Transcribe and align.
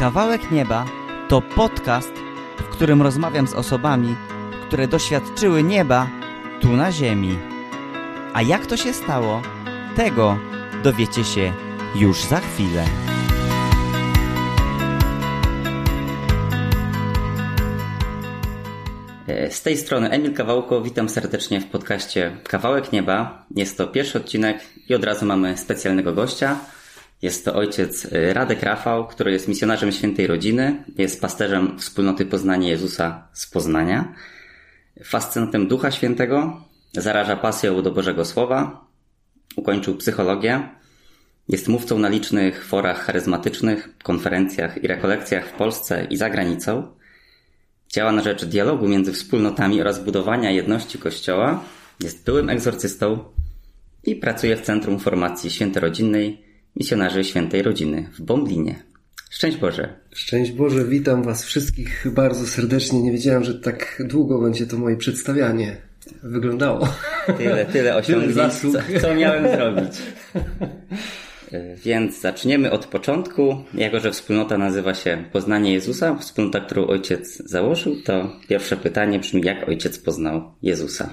Kawałek 0.00 0.50
Nieba 0.50 0.86
to 1.28 1.40
podcast, 1.40 2.12
w 2.58 2.62
którym 2.62 3.02
rozmawiam 3.02 3.46
z 3.46 3.54
osobami, 3.54 4.16
które 4.66 4.88
doświadczyły 4.88 5.62
nieba 5.62 6.10
tu 6.60 6.68
na 6.68 6.92
ziemi. 6.92 7.38
A 8.34 8.42
jak 8.42 8.66
to 8.66 8.76
się 8.76 8.92
stało, 8.92 9.42
tego 9.96 10.38
dowiecie 10.82 11.24
się 11.24 11.52
już 11.94 12.22
za 12.22 12.40
chwilę. 12.40 12.84
Z 19.50 19.62
tej 19.62 19.76
strony 19.76 20.10
Emil 20.10 20.34
Kawałko, 20.34 20.82
witam 20.82 21.08
serdecznie 21.08 21.60
w 21.60 21.66
podcaście 21.66 22.36
Kawałek 22.44 22.92
Nieba. 22.92 23.44
Jest 23.56 23.78
to 23.78 23.86
pierwszy 23.86 24.18
odcinek 24.18 24.60
i 24.88 24.94
od 24.94 25.04
razu 25.04 25.26
mamy 25.26 25.56
specjalnego 25.56 26.12
gościa. 26.12 26.56
Jest 27.22 27.44
to 27.44 27.54
ojciec 27.54 28.06
Radek 28.32 28.62
Rafał, 28.62 29.06
który 29.06 29.32
jest 29.32 29.48
misjonarzem 29.48 29.92
świętej 29.92 30.26
rodziny, 30.26 30.84
jest 30.98 31.20
pasterzem 31.20 31.78
wspólnoty 31.78 32.26
Poznania 32.26 32.68
Jezusa 32.68 33.28
z 33.32 33.46
Poznania, 33.46 34.14
fascynatem 35.04 35.68
Ducha 35.68 35.90
Świętego, 35.90 36.62
zaraża 36.92 37.36
pasją 37.36 37.82
do 37.82 37.90
Bożego 37.90 38.24
Słowa, 38.24 38.86
ukończył 39.56 39.96
psychologię, 39.96 40.68
jest 41.48 41.68
mówcą 41.68 41.98
na 41.98 42.08
licznych 42.08 42.64
forach 42.64 43.04
charyzmatycznych, 43.04 43.98
konferencjach 44.02 44.84
i 44.84 44.86
rekolekcjach 44.86 45.46
w 45.48 45.52
Polsce 45.52 46.06
i 46.10 46.16
za 46.16 46.30
granicą. 46.30 46.86
Działa 47.88 48.12
na 48.12 48.22
rzecz 48.22 48.44
dialogu 48.44 48.88
między 48.88 49.12
wspólnotami 49.12 49.80
oraz 49.80 50.04
budowania 50.04 50.50
jedności 50.50 50.98
Kościoła. 50.98 51.64
Jest 52.00 52.24
byłym 52.24 52.50
egzorcystą 52.50 53.24
i 54.04 54.16
pracuje 54.16 54.56
w 54.56 54.60
Centrum 54.60 54.98
Formacji 54.98 55.50
Świętorodzinnej 55.50 56.49
Misjonarzy 56.76 57.24
Świętej 57.24 57.62
Rodziny 57.62 58.10
w 58.18 58.22
Bomblinie. 58.22 58.82
Szczęść 59.30 59.56
Boże. 59.56 59.88
Szczęść 60.14 60.52
Boże, 60.52 60.84
witam 60.84 61.22
Was 61.22 61.44
wszystkich 61.44 62.06
bardzo 62.12 62.46
serdecznie. 62.46 63.02
Nie 63.02 63.12
wiedziałem, 63.12 63.44
że 63.44 63.54
tak 63.54 64.02
długo 64.06 64.40
będzie 64.40 64.66
to 64.66 64.78
moje 64.78 64.96
przedstawianie 64.96 65.76
wyglądało. 66.22 66.88
Tyle, 67.38 67.66
tyle 67.66 67.96
osiągnięć, 68.00 68.52
co, 68.52 69.00
co 69.00 69.14
miałem 69.14 69.56
zrobić. 69.56 69.92
Więc 71.84 72.20
zaczniemy 72.20 72.70
od 72.70 72.86
początku. 72.86 73.56
Jako, 73.74 74.00
że 74.00 74.12
wspólnota 74.12 74.58
nazywa 74.58 74.94
się 74.94 75.24
Poznanie 75.32 75.72
Jezusa, 75.72 76.16
wspólnota, 76.16 76.60
którą 76.60 76.86
ojciec 76.86 77.36
założył, 77.36 77.96
to 78.04 78.36
pierwsze 78.48 78.76
pytanie 78.76 79.18
brzmi, 79.18 79.42
jak 79.42 79.68
ojciec 79.68 79.98
poznał 79.98 80.52
Jezusa? 80.62 81.12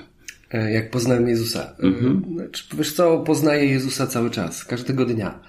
Jak 0.70 0.92
poznałem 0.92 1.28
Jezusa? 1.28 1.76
Mhm. 1.80 2.26
Znaczy, 2.36 2.64
wiesz 2.78 2.94
co, 2.94 3.20
poznaję 3.20 3.66
Jezusa 3.66 4.08
cały 4.08 4.30
czas, 4.30 4.66
każdego 4.66 5.06
dnia. 5.06 5.40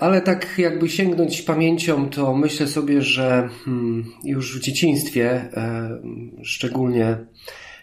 Ale 0.00 0.20
tak 0.20 0.58
jakby 0.58 0.88
sięgnąć 0.88 1.42
pamięcią, 1.42 2.08
to 2.08 2.34
myślę 2.34 2.66
sobie, 2.66 3.02
że 3.02 3.48
już 4.24 4.58
w 4.58 4.60
dzieciństwie, 4.60 5.48
szczególnie 6.42 7.16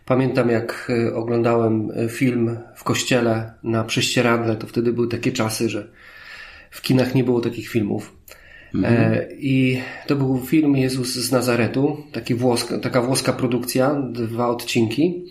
Pamiętam, 0.07 0.49
jak 0.49 0.91
oglądałem 1.13 1.91
film 2.09 2.57
w 2.75 2.83
kościele 2.83 3.53
na 3.63 3.83
prześcieradle, 3.83 4.55
to 4.55 4.67
wtedy 4.67 4.93
były 4.93 5.07
takie 5.07 5.31
czasy, 5.31 5.69
że 5.69 5.87
w 6.71 6.81
kinach 6.81 7.15
nie 7.15 7.23
było 7.23 7.41
takich 7.41 7.69
filmów. 7.69 8.15
Mhm. 8.75 9.27
I 9.39 9.81
to 10.07 10.15
był 10.15 10.45
film 10.45 10.75
Jezus 10.75 11.15
z 11.15 11.31
Nazaretu, 11.31 11.97
taki 12.11 12.35
włoska, 12.35 12.77
taka 12.77 13.01
włoska 13.01 13.33
produkcja, 13.33 14.01
dwa 14.11 14.47
odcinki. 14.47 15.25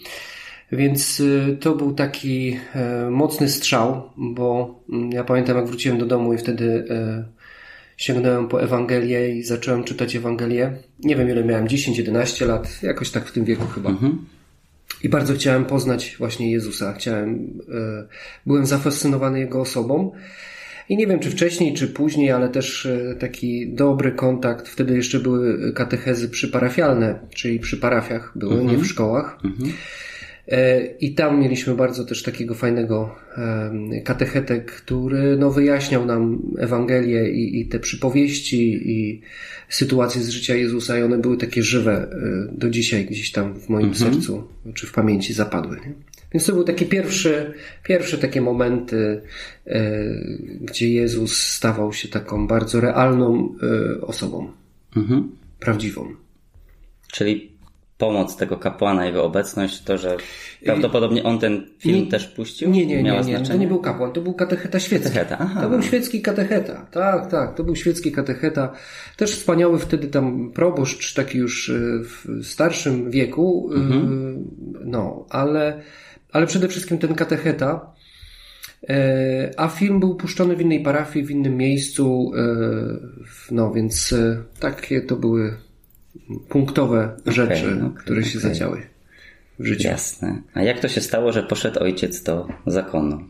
Więc 0.72 1.22
to 1.60 1.74
był 1.74 1.94
taki 1.94 2.56
mocny 3.10 3.48
strzał, 3.48 4.10
bo 4.16 4.74
ja 5.10 5.24
pamiętam, 5.24 5.56
jak 5.56 5.66
wróciłem 5.66 5.98
do 5.98 6.06
domu 6.06 6.34
i 6.34 6.38
wtedy 6.38 6.84
sięgnąłem 7.96 8.48
po 8.48 8.62
Ewangelię 8.62 9.28
i 9.28 9.42
zacząłem 9.42 9.84
czytać 9.84 10.16
Ewangelię. 10.16 10.72
Nie 10.98 11.16
wiem, 11.16 11.30
ile 11.30 11.44
miałem, 11.44 11.66
10-11 11.66 12.46
lat, 12.46 12.82
jakoś 12.82 13.10
tak 13.10 13.26
w 13.26 13.32
tym 13.32 13.44
wieku 13.44 13.66
chyba. 13.66 13.90
Mhm. 13.90 14.26
I 15.02 15.08
bardzo 15.08 15.34
chciałem 15.34 15.64
poznać 15.64 16.16
właśnie 16.18 16.52
Jezusa. 16.52 16.92
Chciałem, 16.92 17.60
e, 17.68 18.06
byłem 18.46 18.66
zafascynowany 18.66 19.38
Jego 19.38 19.60
osobą. 19.60 20.12
I 20.88 20.96
nie 20.96 21.06
wiem, 21.06 21.20
czy 21.20 21.30
wcześniej, 21.30 21.74
czy 21.74 21.88
później, 21.88 22.30
ale 22.30 22.48
też 22.48 22.86
e, 22.86 23.14
taki 23.14 23.72
dobry 23.72 24.12
kontakt. 24.12 24.68
Wtedy 24.68 24.96
jeszcze 24.96 25.18
były 25.18 25.72
katechezy 25.72 26.28
przyparafialne, 26.28 27.18
czyli 27.34 27.60
przy 27.60 27.76
parafiach 27.76 28.32
były, 28.36 28.54
nie 28.54 28.60
w 28.60 28.62
mhm. 28.62 28.84
szkołach. 28.84 29.38
Mhm. 29.44 29.72
I 31.00 31.14
tam 31.14 31.40
mieliśmy 31.40 31.74
bardzo 31.74 32.04
też 32.04 32.22
takiego 32.22 32.54
fajnego 32.54 33.16
katechetę, 34.04 34.60
który 34.60 35.36
no, 35.36 35.50
wyjaśniał 35.50 36.06
nam 36.06 36.42
Ewangelię 36.58 37.30
i, 37.30 37.60
i 37.60 37.66
te 37.66 37.78
przypowieści 37.78 38.90
i 38.90 39.20
sytuacje 39.68 40.22
z 40.22 40.28
życia 40.28 40.54
Jezusa 40.54 40.98
i 40.98 41.02
one 41.02 41.18
były 41.18 41.36
takie 41.36 41.62
żywe 41.62 41.92
e, 41.92 42.58
do 42.58 42.70
dzisiaj 42.70 43.06
gdzieś 43.06 43.32
tam 43.32 43.60
w 43.60 43.68
moim 43.68 43.88
mhm. 43.88 44.12
sercu 44.12 44.48
czy 44.74 44.86
w 44.86 44.92
pamięci 44.92 45.32
zapadły. 45.32 45.76
Nie? 45.76 45.92
Więc 46.32 46.46
to 46.46 46.52
były 46.52 46.64
takie 46.64 46.86
pierwsze, 46.86 47.52
pierwsze 47.84 48.18
takie 48.18 48.40
momenty, 48.40 49.22
e, 49.66 50.02
gdzie 50.60 50.92
Jezus 50.92 51.36
stawał 51.36 51.92
się 51.92 52.08
taką 52.08 52.46
bardzo 52.46 52.80
realną 52.80 53.54
e, 53.62 54.00
osobą. 54.00 54.52
Mhm. 54.96 55.30
Prawdziwą. 55.60 56.14
Czyli 57.12 57.55
pomoc 57.98 58.36
tego 58.36 58.56
kapłana, 58.56 59.06
jego 59.06 59.24
obecność, 59.24 59.82
to, 59.82 59.98
że 59.98 60.16
prawdopodobnie 60.64 61.24
on 61.24 61.38
ten 61.38 61.66
film 61.78 62.04
nie, 62.04 62.10
też 62.10 62.26
puścił? 62.26 62.70
Nie, 62.70 62.86
nie, 62.86 63.02
nie, 63.02 63.20
nie, 63.20 63.40
to 63.40 63.56
nie 63.56 63.66
był 63.66 63.80
kapłan, 63.80 64.12
to 64.12 64.20
był 64.20 64.34
katecheta 64.34 64.80
świecki. 64.80 65.08
Katecheta, 65.08 65.36
aha. 65.38 65.62
To 65.62 65.68
był 65.68 65.82
świecki 65.82 66.22
katecheta, 66.22 66.86
tak, 66.90 67.30
tak, 67.30 67.54
to 67.54 67.64
był 67.64 67.76
świecki 67.76 68.12
katecheta. 68.12 68.72
Też 69.16 69.30
wspaniały 69.30 69.78
wtedy 69.78 70.08
tam 70.08 70.52
proboszcz, 70.52 71.14
taki 71.14 71.38
już 71.38 71.70
e, 71.70 71.72
w 72.04 72.46
starszym 72.46 73.10
wieku, 73.10 73.70
e, 73.72 73.76
mhm. 73.76 74.44
no, 74.84 75.26
ale, 75.30 75.80
ale 76.32 76.46
przede 76.46 76.68
wszystkim 76.68 76.98
ten 76.98 77.14
katecheta, 77.14 77.94
e, 78.88 79.50
a 79.56 79.68
film 79.68 80.00
był 80.00 80.14
puszczony 80.14 80.56
w 80.56 80.60
innej 80.60 80.82
parafii, 80.82 81.26
w 81.26 81.30
innym 81.30 81.56
miejscu, 81.56 82.32
no 83.50 83.72
więc 83.72 84.14
takie 84.60 85.00
to 85.00 85.16
były 85.16 85.65
punktowe 86.48 87.16
rzeczy, 87.26 87.66
okay, 87.66 87.86
okay, 87.86 88.02
które 88.02 88.24
się 88.24 88.38
okay. 88.38 88.50
zadziały 88.50 88.82
w 89.58 89.66
życiu. 89.66 89.88
Jasne. 89.88 90.42
A 90.54 90.62
jak 90.62 90.80
to 90.80 90.88
się 90.88 91.00
stało, 91.00 91.32
że 91.32 91.42
poszedł 91.42 91.80
ojciec 91.80 92.22
do 92.22 92.48
zakonu? 92.66 93.20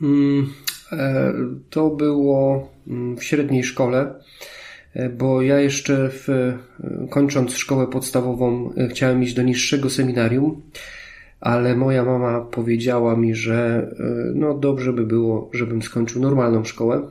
Hmm, 0.00 0.52
e, 0.92 1.32
to 1.70 1.90
było 1.90 2.70
mm, 2.88 3.16
w 3.16 3.24
średniej 3.24 3.64
szkole, 3.64 4.14
e, 4.94 5.08
bo 5.08 5.42
ja 5.42 5.60
jeszcze 5.60 6.10
w, 6.10 6.28
e, 6.28 6.58
kończąc 7.10 7.56
szkołę 7.56 7.86
podstawową 7.86 8.74
chciałem 8.90 9.22
iść 9.22 9.34
do 9.34 9.42
niższego 9.42 9.90
seminarium, 9.90 10.62
ale 11.40 11.76
moja 11.76 12.04
mama 12.04 12.40
powiedziała 12.40 13.16
mi, 13.16 13.34
że 13.34 13.88
no 14.34 14.54
dobrze 14.54 14.92
by 14.92 15.06
było, 15.06 15.50
żebym 15.52 15.82
skończył 15.82 16.22
normalną 16.22 16.64
szkołę 16.64 17.10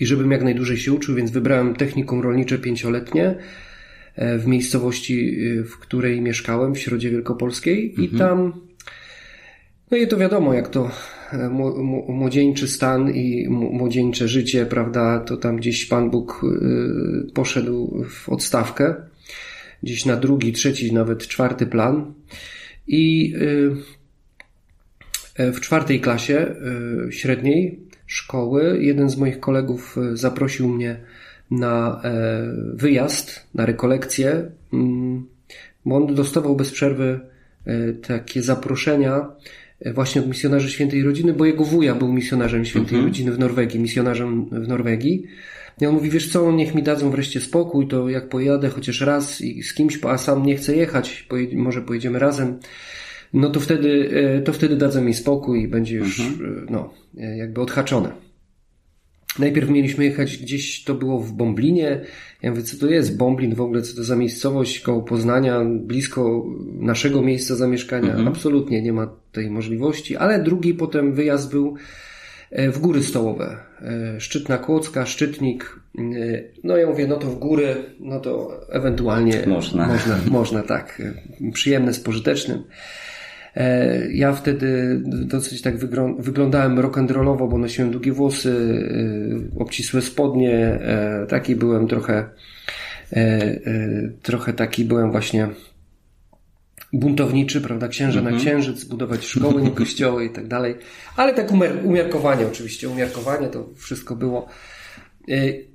i 0.00 0.06
żebym 0.06 0.30
jak 0.30 0.42
najdłużej 0.42 0.76
się 0.76 0.92
uczył, 0.92 1.14
więc 1.14 1.30
wybrałem 1.30 1.74
technikum 1.74 2.20
rolnicze 2.20 2.58
pięcioletnie 2.58 3.34
w 4.18 4.46
miejscowości, 4.46 5.44
y, 5.46 5.64
w 5.64 5.78
której 5.78 6.20
mieszkałem, 6.20 6.74
w 6.74 6.78
Środzie 6.78 7.10
Wielkopolskiej 7.10 7.90
mhm. 7.90 8.08
i 8.08 8.18
tam, 8.18 8.52
no 9.90 9.96
i 9.96 10.06
to 10.08 10.16
wiadomo, 10.16 10.54
jak 10.54 10.68
to 10.68 10.90
e, 11.32 11.48
młodzieńczy 12.08 12.68
stan 12.68 13.10
i 13.10 13.48
młodzieńcze 13.48 14.28
życie, 14.28 14.66
prawda, 14.66 15.20
to 15.20 15.36
tam 15.36 15.56
gdzieś 15.56 15.86
Pan 15.86 16.10
Bóg 16.10 16.40
poszedł 17.34 18.04
w 18.10 18.28
odstawkę, 18.28 18.94
gdzieś 19.82 20.04
na 20.04 20.16
drugi, 20.16 20.52
trzeci, 20.52 20.92
nawet 20.92 21.26
czwarty 21.28 21.66
plan 21.66 22.14
i 22.86 23.34
e, 25.38 25.52
w 25.52 25.60
czwartej 25.60 26.00
klasie 26.00 26.56
średniej 27.10 27.80
szkoły 28.06 28.78
jeden 28.80 29.10
z 29.10 29.16
moich 29.16 29.40
kolegów 29.40 29.96
zaprosił 30.14 30.68
mnie 30.68 31.00
na 31.50 32.00
e, 32.04 32.10
wyjazd, 32.74 33.46
na 33.54 33.66
rekolekcję, 33.66 34.50
mm, 34.72 35.26
bo 35.86 35.96
on 35.96 36.14
dostawał 36.14 36.56
bez 36.56 36.70
przerwy 36.70 37.20
e, 37.66 37.92
takie 37.92 38.42
zaproszenia 38.42 39.26
e, 39.80 39.92
właśnie 39.92 40.20
od 40.20 40.28
misjonarzy 40.28 40.70
Świętej 40.70 41.02
Rodziny, 41.02 41.32
bo 41.32 41.44
jego 41.44 41.64
wuja 41.64 41.94
był 41.94 42.12
misjonarzem 42.12 42.64
Świętej 42.64 42.94
mhm. 42.94 43.04
Rodziny 43.04 43.32
w 43.32 43.38
Norwegii, 43.38 43.80
misjonarzem 43.80 44.46
w 44.52 44.68
Norwegii. 44.68 45.26
I 45.80 45.86
on 45.86 45.94
mówi, 45.94 46.10
wiesz 46.10 46.32
co, 46.32 46.52
niech 46.52 46.74
mi 46.74 46.82
dadzą 46.82 47.10
wreszcie 47.10 47.40
spokój, 47.40 47.88
to 47.88 48.08
jak 48.08 48.28
pojadę 48.28 48.68
chociaż 48.68 49.00
raz 49.00 49.40
i 49.40 49.62
z 49.62 49.74
kimś, 49.74 49.98
a 50.04 50.18
sam 50.18 50.46
nie 50.46 50.56
chcę 50.56 50.76
jechać, 50.76 51.28
może 51.54 51.82
pojedziemy 51.82 52.18
razem, 52.18 52.58
no 53.32 53.50
to 53.50 53.60
wtedy, 53.60 54.10
to 54.44 54.52
wtedy 54.52 54.76
dadzą 54.76 55.02
mi 55.04 55.14
spokój 55.14 55.62
i 55.62 55.68
będzie 55.68 55.96
już, 55.96 56.20
mhm. 56.20 56.66
no, 56.70 56.94
jakby 57.14 57.60
odhaczone. 57.60 58.27
Najpierw 59.38 59.70
mieliśmy 59.70 60.04
jechać 60.04 60.38
gdzieś, 60.38 60.84
to 60.84 60.94
było 60.94 61.20
w 61.20 61.32
Bomblinie. 61.32 62.00
Ja 62.42 62.50
mówię, 62.50 62.62
co 62.62 62.78
to 62.78 62.86
jest 62.86 63.16
Bomblin 63.16 63.54
w 63.54 63.60
ogóle, 63.60 63.82
co 63.82 63.96
to 63.96 64.04
za 64.04 64.16
miejscowość 64.16 64.80
koło 64.80 65.02
Poznania, 65.02 65.64
blisko 65.64 66.46
naszego 66.80 67.22
miejsca 67.22 67.56
zamieszkania. 67.56 68.08
Mhm. 68.08 68.28
Absolutnie 68.28 68.82
nie 68.82 68.92
ma 68.92 69.10
tej 69.32 69.50
możliwości, 69.50 70.16
ale 70.16 70.42
drugi 70.42 70.74
potem 70.74 71.12
wyjazd 71.12 71.50
był 71.50 71.76
e, 72.50 72.70
w 72.70 72.78
góry 72.78 73.02
stołowe. 73.02 73.56
E, 73.82 74.20
Szczytna 74.20 74.58
Kłodzka, 74.58 75.06
Szczytnik, 75.06 75.78
No 76.64 76.76
ja 76.76 76.86
mówię, 76.86 77.06
no 77.06 77.16
to 77.16 77.26
w 77.26 77.38
góry, 77.38 77.76
no 78.00 78.20
to 78.20 78.60
ewentualnie 78.70 79.44
można, 79.46 79.86
można, 79.86 80.18
można 80.30 80.62
tak, 80.62 81.02
przyjemne 81.52 81.94
z 81.94 82.00
pożytecznym. 82.00 82.62
E, 83.56 84.12
ja 84.12 84.32
wtedy 84.32 85.00
dosyć 85.04 85.62
tak 85.62 85.76
wyglądałem 86.18 86.76
rock'n'rollowo, 86.76 87.48
bo 87.48 87.58
nosiłem 87.58 87.90
długie 87.90 88.12
włosy, 88.12 88.80
e, 89.56 89.60
obcisłe 89.60 90.02
spodnie, 90.02 90.54
e, 90.54 91.26
taki 91.28 91.56
byłem 91.56 91.88
trochę, 91.88 92.28
trochę 94.22 94.52
taki 94.52 94.84
byłem 94.84 95.10
właśnie 95.10 95.48
buntowniczy, 96.92 97.60
prawda, 97.60 97.88
księża 97.88 98.22
na 98.22 98.30
mhm. 98.30 98.46
księżyc, 98.46 98.84
budować 98.84 99.24
szkoły, 99.24 99.62
nie 99.62 99.70
kościoły 99.70 100.24
i 100.24 100.30
tak 100.30 100.48
dalej. 100.48 100.74
Ale 101.16 101.34
tak 101.34 101.48
umiarkowanie 101.84 102.46
oczywiście, 102.46 102.88
umiarkowanie 102.88 103.48
to 103.48 103.68
wszystko 103.76 104.16
było. 104.16 104.48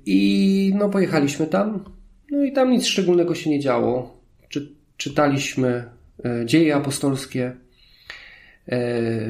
I 0.06 0.72
no 0.78 0.88
pojechaliśmy 0.88 1.46
tam, 1.46 1.84
no 2.30 2.44
i 2.44 2.52
tam 2.52 2.70
nic 2.70 2.86
szczególnego 2.86 3.34
się 3.34 3.50
nie 3.50 3.60
działo. 3.60 4.20
Czy, 4.48 4.72
czytaliśmy 4.96 5.84
dzieje 6.44 6.76
apostolskie, 6.76 7.52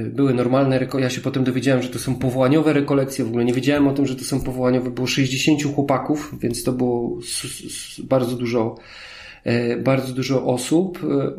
były 0.04 0.34
normalne 0.34 0.78
rekolekcje. 0.78 1.04
Ja 1.04 1.16
się 1.16 1.20
potem 1.20 1.44
dowiedziałem, 1.44 1.82
że 1.82 1.88
to 1.88 1.98
są 1.98 2.14
powołaniowe 2.14 2.72
rekolekcje. 2.72 3.24
W 3.24 3.28
ogóle 3.28 3.44
nie 3.44 3.52
wiedziałem 3.52 3.88
o 3.88 3.92
tym, 3.92 4.06
że 4.06 4.16
to 4.16 4.24
są 4.24 4.40
powołaniowe. 4.40 4.90
Było 4.90 5.06
60 5.06 5.74
chłopaków, 5.74 6.34
więc 6.40 6.64
to 6.64 6.72
było 6.72 7.18
bardzo 7.98 8.36
dużo, 8.36 8.76
e, 9.44 9.76
bardzo 9.76 10.12
dużo 10.12 10.46
osób. 10.46 10.98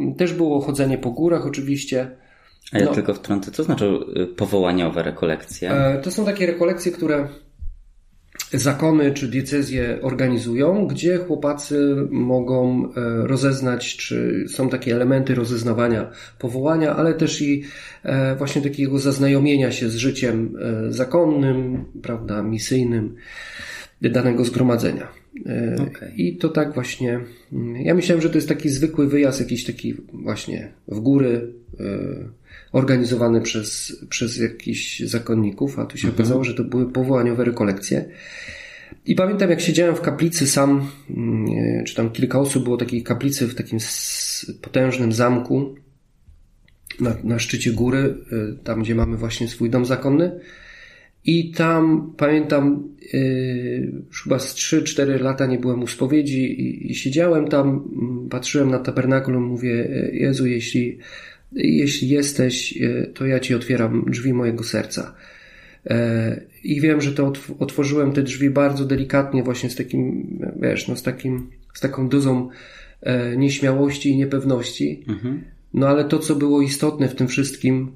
E, 0.09 0.15
też 0.15 0.33
było 0.33 0.62
chodzenie 0.62 0.97
po 0.97 1.12
górach 1.12 1.45
oczywiście. 1.45 2.12
A 2.71 2.80
ja 2.80 2.86
no, 2.86 2.92
tylko 2.92 3.13
wtrącę, 3.13 3.51
co 3.51 3.63
znaczy 3.63 4.00
powołaniowe 4.38 5.03
rekolekcje? 5.03 5.71
To 6.03 6.12
są 6.12 6.25
takie 6.25 6.45
rekolekcje, 6.45 6.92
które 6.92 7.27
zakony 8.53 9.12
czy 9.12 9.27
diecezje 9.27 10.00
organizują, 10.01 10.88
gdzie 10.88 11.18
chłopacy 11.18 11.95
mogą 12.12 12.86
e, 12.86 13.27
rozeznać, 13.27 13.97
czy 13.97 14.45
są 14.47 14.69
takie 14.69 14.95
elementy 14.95 15.36
rozeznawania 15.36 16.12
powołania, 16.39 16.95
ale 16.95 17.13
też 17.13 17.42
i 17.42 17.63
e, 18.03 18.36
właśnie 18.36 18.62
takiego 18.62 19.00
zaznajomienia 19.00 19.71
się 19.71 19.89
z 19.89 19.95
życiem 19.95 20.57
e, 20.62 20.94
zakonnym, 20.94 21.86
prawda, 22.01 22.44
misyjnym 22.44 23.15
danego 24.01 24.45
zgromadzenia. 24.45 25.07
Okay. 25.88 26.13
I 26.15 26.38
to 26.38 26.50
tak 26.50 26.74
właśnie. 26.74 27.19
Mm, 27.53 27.75
ja 27.75 27.94
myślałem, 27.94 28.21
że 28.21 28.30
to 28.30 28.38
jest 28.38 28.47
taki 28.50 28.69
zwykły 28.69 29.07
wyjazd, 29.07 29.39
jakiś 29.39 29.65
taki 29.65 29.95
właśnie 30.13 30.71
w 30.88 31.00
góry, 31.00 31.53
organizowany 32.75 33.42
przez, 33.42 33.95
przez 34.10 34.38
jakichś 34.38 35.00
zakonników, 35.00 35.80
a 35.80 35.86
tu 35.86 35.98
się 35.98 36.07
mhm. 36.07 36.16
okazało, 36.16 36.44
że 36.44 36.54
to 36.54 36.63
były 36.63 36.92
powołaniowe 36.92 37.44
rekolekcje. 37.44 38.06
I 39.06 39.16
pamiętam, 39.16 39.50
jak 39.50 39.62
siedziałem 39.62 39.95
w 39.95 40.01
kaplicy 40.01 40.48
sam, 40.48 40.88
mm, 41.10 41.83
czy 41.86 41.95
tam 41.95 42.10
kilka 42.10 42.39
osób 42.39 42.63
było 42.63 42.77
takiej 42.77 43.04
kaplicy 43.04 43.48
w 43.48 43.56
takim 43.56 43.80
potężnym 44.62 45.13
zamku 45.13 45.75
na, 47.00 47.16
na 47.24 47.39
szczycie 47.39 47.72
góry, 47.72 48.18
y, 48.31 48.63
tam 48.63 48.83
gdzie 48.83 48.95
mamy 48.95 49.18
właśnie 49.18 49.48
swój 49.48 49.69
dom 49.69 49.86
zakonny. 49.86 50.39
I 51.25 51.51
tam 51.51 52.13
pamiętam, 52.18 52.89
yy, 53.13 54.04
chyba 54.24 54.39
z 54.39 54.56
3-4 54.56 55.21
lata 55.21 55.45
nie 55.45 55.60
byłem 55.60 55.83
u 55.83 55.88
spowiedzi 55.88 56.62
i, 56.62 56.92
i, 56.92 56.95
siedziałem 56.95 57.48
tam, 57.48 57.68
mm, 57.68 58.30
patrzyłem 58.30 58.71
na 58.71 58.80
tabernakulum, 58.80 59.44
mówię, 59.44 59.89
Jezu, 60.13 60.48
jeśli 60.48 61.00
jeśli 61.56 62.10
jesteś, 62.10 62.78
e, 62.81 63.07
to 63.07 63.25
ja 63.25 63.40
ci 63.40 63.56
otwieram 63.56 64.06
drzwi 64.07 64.34
mojego 64.34 64.63
serca. 64.63 65.16
E, 65.86 66.42
I 66.63 66.81
wiem, 66.81 67.02
że 67.02 67.12
to 67.12 67.34
otworzyłem 67.60 68.12
te 68.12 68.24
drzwi 68.24 68.50
bardzo 68.50 68.86
delikatnie, 68.86 69.44
właśnie 69.44 69.69
z 69.69 69.75
takim, 69.75 70.28
wiesz, 70.62 70.88
no 70.88 70.96
z 70.96 71.04
takim, 71.04 71.50
z 71.74 71.80
taką 71.80 72.10
dozą 72.10 72.50
e, 73.02 73.38
nieśmiałości 73.38 74.10
i 74.10 74.18
niepewności. 74.18 75.04
Mhm. 75.07 75.44
No 75.74 75.88
ale 75.88 76.06
to, 76.06 76.19
co 76.19 76.36
było 76.36 76.62
istotne 76.62 77.07
w 77.07 77.16
tym 77.16 77.28
wszystkim, 77.28 77.92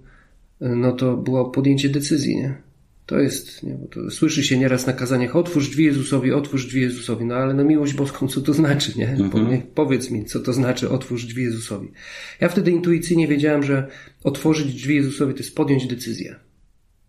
no 0.62 0.92
to 0.92 1.18
było 1.18 1.46
podjęcie 1.46 1.90
decyzji, 1.90 2.36
nie? 2.36 2.69
To 3.10 3.20
jest, 3.20 3.64
nie, 3.64 3.78
to 3.92 4.12
słyszy 4.12 4.44
się 4.44 4.58
nieraz 4.58 4.88
na 4.88 4.94
kazaniach, 4.94 5.36
otwórz 5.36 5.70
drzwi 5.70 5.84
Jezusowi, 5.84 6.32
otwórz 6.32 6.66
drzwi 6.66 6.82
Jezusowi, 6.82 7.26
no 7.26 7.36
ale 7.36 7.54
na 7.54 7.64
miłość 7.64 7.94
boską, 7.94 8.28
co 8.28 8.42
to 8.42 8.54
znaczy, 8.54 8.94
nie? 8.96 9.10
Mhm. 9.10 9.62
Powiedz 9.76 10.12
mi, 10.12 10.26
co 10.26 10.40
to 10.40 10.54
znaczy, 10.54 10.90
otwórz 10.90 11.26
drzwi 11.26 11.44
Jezusowi. 11.44 11.92
Ja 12.40 12.50
wtedy 12.50 12.72
intuicyjnie 12.72 13.28
wiedziałem, 13.28 13.64
że 13.64 13.88
otworzyć 14.24 14.74
drzwi 14.74 14.96
Jezusowi 14.96 15.34
to 15.34 15.40
jest 15.40 15.56
podjąć 15.56 15.88
decyzję. 15.88 16.36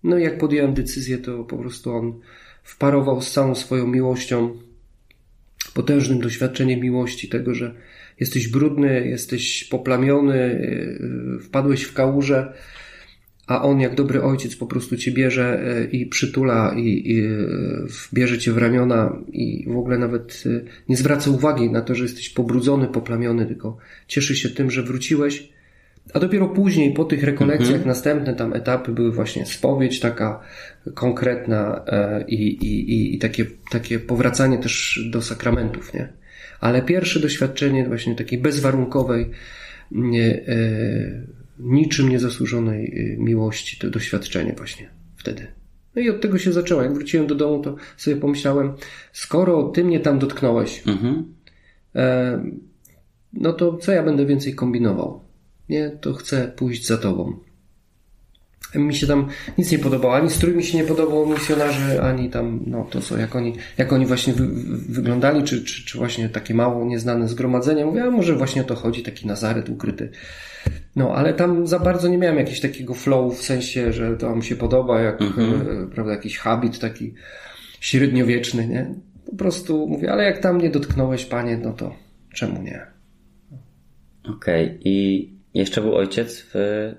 No 0.04 0.18
i 0.18 0.22
jak 0.22 0.38
podjąłem 0.38 0.74
decyzję, 0.74 1.18
to 1.18 1.44
po 1.44 1.58
prostu 1.58 1.92
on 1.92 2.20
wparował 2.62 3.22
z 3.22 3.32
całą 3.32 3.54
swoją 3.54 3.86
miłością, 3.86 4.58
potężnym 5.74 6.20
doświadczeniem 6.20 6.80
miłości, 6.80 7.28
tego, 7.28 7.54
że 7.54 7.74
jesteś 8.20 8.48
brudny, 8.48 9.08
jesteś 9.08 9.64
poplamiony, 9.64 10.36
yy, 11.32 11.40
wpadłeś 11.40 11.82
w 11.82 11.92
kałużę, 11.92 12.52
a 13.50 13.62
on 13.62 13.80
jak 13.80 13.94
dobry 13.94 14.22
ojciec 14.22 14.56
po 14.56 14.66
prostu 14.66 14.96
cię 14.96 15.12
bierze 15.12 15.62
e, 15.62 15.84
i 15.84 16.06
przytula 16.06 16.74
i, 16.76 17.12
i 17.12 17.24
e, 17.24 17.28
bierze 18.14 18.38
cię 18.38 18.52
w 18.52 18.58
ramiona 18.58 19.16
i 19.32 19.64
w 19.68 19.76
ogóle 19.76 19.98
nawet 19.98 20.44
e, 20.46 20.60
nie 20.88 20.96
zwraca 20.96 21.30
uwagi 21.30 21.70
na 21.70 21.80
to, 21.80 21.94
że 21.94 22.02
jesteś 22.02 22.30
pobrudzony, 22.30 22.88
poplamiony, 22.88 23.46
tylko 23.46 23.76
cieszy 24.06 24.36
się 24.36 24.48
tym, 24.48 24.70
że 24.70 24.82
wróciłeś. 24.82 25.48
A 26.14 26.18
dopiero 26.18 26.48
później, 26.48 26.94
po 26.94 27.04
tych 27.04 27.24
rekolekcjach, 27.24 27.70
mhm. 27.70 27.88
następne 27.88 28.34
tam 28.34 28.52
etapy 28.52 28.92
były 28.92 29.12
właśnie 29.12 29.46
spowiedź 29.46 30.00
taka 30.00 30.40
konkretna 30.94 31.84
i, 32.28 32.34
i, 32.34 33.14
i 33.14 33.18
takie, 33.18 33.46
takie 33.70 33.98
powracanie 33.98 34.58
też 34.58 35.00
do 35.10 35.22
sakramentów, 35.22 35.94
nie? 35.94 36.08
Ale 36.60 36.82
pierwsze 36.82 37.20
doświadczenie 37.20 37.88
właśnie 37.88 38.14
takiej 38.14 38.38
bezwarunkowej, 38.38 39.30
nie, 39.90 40.40
niczym 41.62 42.08
niezasłużonej 42.08 42.84
y, 42.84 43.16
miłości, 43.18 43.78
to 43.78 43.90
doświadczenie 43.90 44.54
właśnie 44.56 44.90
wtedy. 45.16 45.46
No 45.94 46.02
i 46.02 46.10
od 46.10 46.20
tego 46.20 46.38
się 46.38 46.52
zaczęło. 46.52 46.82
Jak 46.82 46.94
wróciłem 46.94 47.26
do 47.26 47.34
domu, 47.34 47.62
to 47.62 47.76
sobie 47.96 48.16
pomyślałem, 48.16 48.72
skoro 49.12 49.62
ty 49.62 49.84
mnie 49.84 50.00
tam 50.00 50.18
dotknąłeś, 50.18 50.82
mhm. 50.86 51.34
e, 51.94 52.44
no 53.32 53.52
to 53.52 53.76
co 53.76 53.92
ja 53.92 54.02
będę 54.02 54.26
więcej 54.26 54.54
kombinował? 54.54 55.20
Nie, 55.68 55.90
to 56.00 56.14
chcę 56.14 56.52
pójść 56.56 56.86
za 56.86 56.98
tobą. 56.98 57.38
Mi 58.74 58.94
się 58.94 59.06
tam 59.06 59.28
nic 59.58 59.72
nie 59.72 59.78
podobało, 59.78 60.16
ani 60.16 60.30
strój 60.30 60.54
mi 60.54 60.64
się 60.64 60.78
nie 60.78 60.84
podobał 60.84 61.26
misjonarzy, 61.26 62.02
ani 62.02 62.30
tam, 62.30 62.60
no 62.66 62.86
to 62.90 63.00
co, 63.00 63.18
jak 63.18 63.36
oni, 63.36 63.54
jak 63.78 63.92
oni 63.92 64.06
właśnie 64.06 64.32
wy, 64.32 64.46
wyglądali, 64.88 65.42
czy, 65.42 65.64
czy, 65.64 65.84
czy 65.84 65.98
właśnie 65.98 66.28
takie 66.28 66.54
mało 66.54 66.84
nieznane 66.84 67.28
zgromadzenia. 67.28 67.86
Mówię, 67.86 68.02
a 68.02 68.10
może 68.10 68.36
właśnie 68.36 68.62
o 68.62 68.64
to 68.64 68.74
chodzi, 68.74 69.02
taki 69.02 69.26
Nazaret 69.26 69.68
ukryty 69.68 70.10
no, 70.96 71.14
ale 71.14 71.34
tam 71.34 71.66
za 71.66 71.78
bardzo 71.78 72.08
nie 72.08 72.18
miałem 72.18 72.38
jakiegoś 72.38 72.60
takiego 72.60 72.94
flow 72.94 73.38
w 73.38 73.42
sensie, 73.42 73.92
że 73.92 74.16
to 74.16 74.36
mi 74.36 74.44
się 74.44 74.56
podoba, 74.56 75.00
jak, 75.00 75.22
mhm. 75.22 75.84
e, 75.84 75.86
prawda, 75.86 76.12
jakiś 76.12 76.38
habit 76.38 76.78
taki 76.78 77.14
średniowieczny, 77.80 78.66
nie? 78.68 78.94
Po 79.26 79.36
prostu 79.36 79.88
mówię, 79.88 80.12
ale 80.12 80.24
jak 80.24 80.38
tam 80.38 80.58
nie 80.58 80.70
dotknąłeś, 80.70 81.24
panie, 81.24 81.58
no 81.62 81.72
to 81.72 81.94
czemu 82.34 82.62
nie? 82.62 82.86
Okej, 84.24 84.66
okay. 84.66 84.78
i 84.84 85.28
jeszcze 85.54 85.80
był 85.80 85.94
ojciec 85.94 86.40
w, 86.40 86.52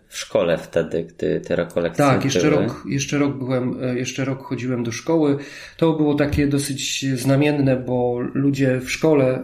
w 0.08 0.18
szkole 0.18 0.58
wtedy, 0.58 1.04
gdy 1.04 1.42
te 1.42 1.56
rekolekcje 1.56 2.06
Tak, 2.06 2.26
jeszcze 2.26 2.50
były. 2.50 2.64
rok, 2.64 2.84
jeszcze 2.90 3.18
rok 3.18 3.38
byłem, 3.38 3.84
e, 3.84 3.96
jeszcze 3.96 4.26
rok 4.26 4.44
chodziłem 4.44 4.84
do 4.84 4.92
szkoły. 4.92 5.38
To 5.78 5.94
było 5.94 6.16
takie 6.16 6.48
dosyć 6.48 7.06
znamienne, 7.16 7.78
bo 7.78 8.20
ludzie 8.34 8.80
w 8.80 8.92
szkole, 8.92 9.44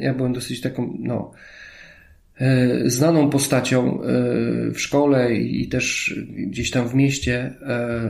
ja 0.00 0.14
byłem 0.14 0.32
dosyć 0.32 0.60
taką, 0.60 0.96
no, 0.98 1.32
E, 2.40 2.90
znaną 2.90 3.30
postacią 3.30 4.02
e, 4.02 4.70
w 4.70 4.80
szkole 4.80 5.34
i 5.34 5.68
też 5.68 6.14
gdzieś 6.36 6.70
tam 6.70 6.88
w 6.88 6.94
mieście, 6.94 7.54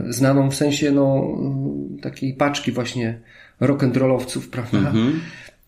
znaną 0.09 0.49
w 0.49 0.55
sensie 0.55 0.91
no, 0.91 1.37
takiej 2.01 2.33
paczki 2.33 2.71
właśnie 2.71 3.19
rock'n'rollowców, 3.61 4.49
prawda? 4.51 4.91
Mm-hmm. 4.91 5.11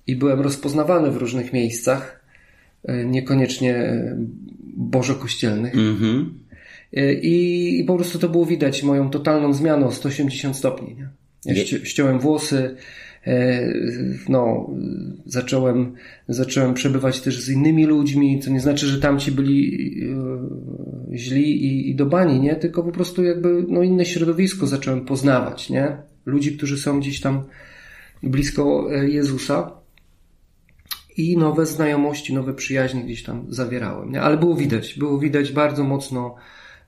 I 0.07 0.15
byłem 0.15 0.41
rozpoznawany 0.41 1.11
w 1.11 1.17
różnych 1.17 1.53
miejscach, 1.53 2.22
niekoniecznie 3.05 3.93
bożokościelnych. 4.77 5.75
Mm-hmm. 5.75 6.25
I, 7.21 7.79
I 7.79 7.83
po 7.83 7.95
prostu 7.95 8.19
to 8.19 8.29
było 8.29 8.45
widać 8.45 8.83
moją 8.83 9.09
totalną 9.09 9.53
zmianą 9.53 9.91
180 9.91 10.55
stopni. 10.55 10.95
Nie? 10.95 11.09
Ja 11.45 11.65
ściąłem 11.65 12.19
włosy, 12.19 12.75
E, 13.27 13.73
no, 14.29 14.69
zacząłem, 15.25 15.93
zacząłem 16.27 16.73
przebywać 16.73 17.21
też 17.21 17.41
z 17.41 17.49
innymi 17.49 17.85
ludźmi, 17.85 18.39
co 18.39 18.51
nie 18.51 18.59
znaczy, 18.59 18.87
że 18.87 18.99
tamci 18.99 19.31
byli 19.31 19.77
e, 21.11 21.17
źli 21.17 21.65
i, 21.65 21.89
i 21.89 21.95
do 21.95 22.05
bani, 22.05 22.39
nie? 22.39 22.55
Tylko 22.55 22.83
po 22.83 22.91
prostu 22.91 23.23
jakby, 23.23 23.65
no, 23.67 23.83
inne 23.83 24.05
środowisko 24.05 24.67
zacząłem 24.67 25.05
poznawać, 25.05 25.69
nie? 25.69 25.97
Ludzi, 26.25 26.57
którzy 26.57 26.77
są 26.77 26.99
gdzieś 26.99 27.21
tam 27.21 27.43
blisko 28.23 28.87
e, 28.95 29.09
Jezusa 29.09 29.71
i 31.17 31.37
nowe 31.37 31.65
znajomości, 31.65 32.33
nowe 32.33 32.53
przyjaźnie 32.53 33.03
gdzieś 33.03 33.23
tam 33.23 33.45
zawierałem, 33.49 34.11
nie? 34.11 34.21
Ale 34.21 34.37
było 34.37 34.55
widać, 34.55 34.93
było 34.93 35.19
widać 35.19 35.51
bardzo 35.51 35.83
mocno 35.83 36.35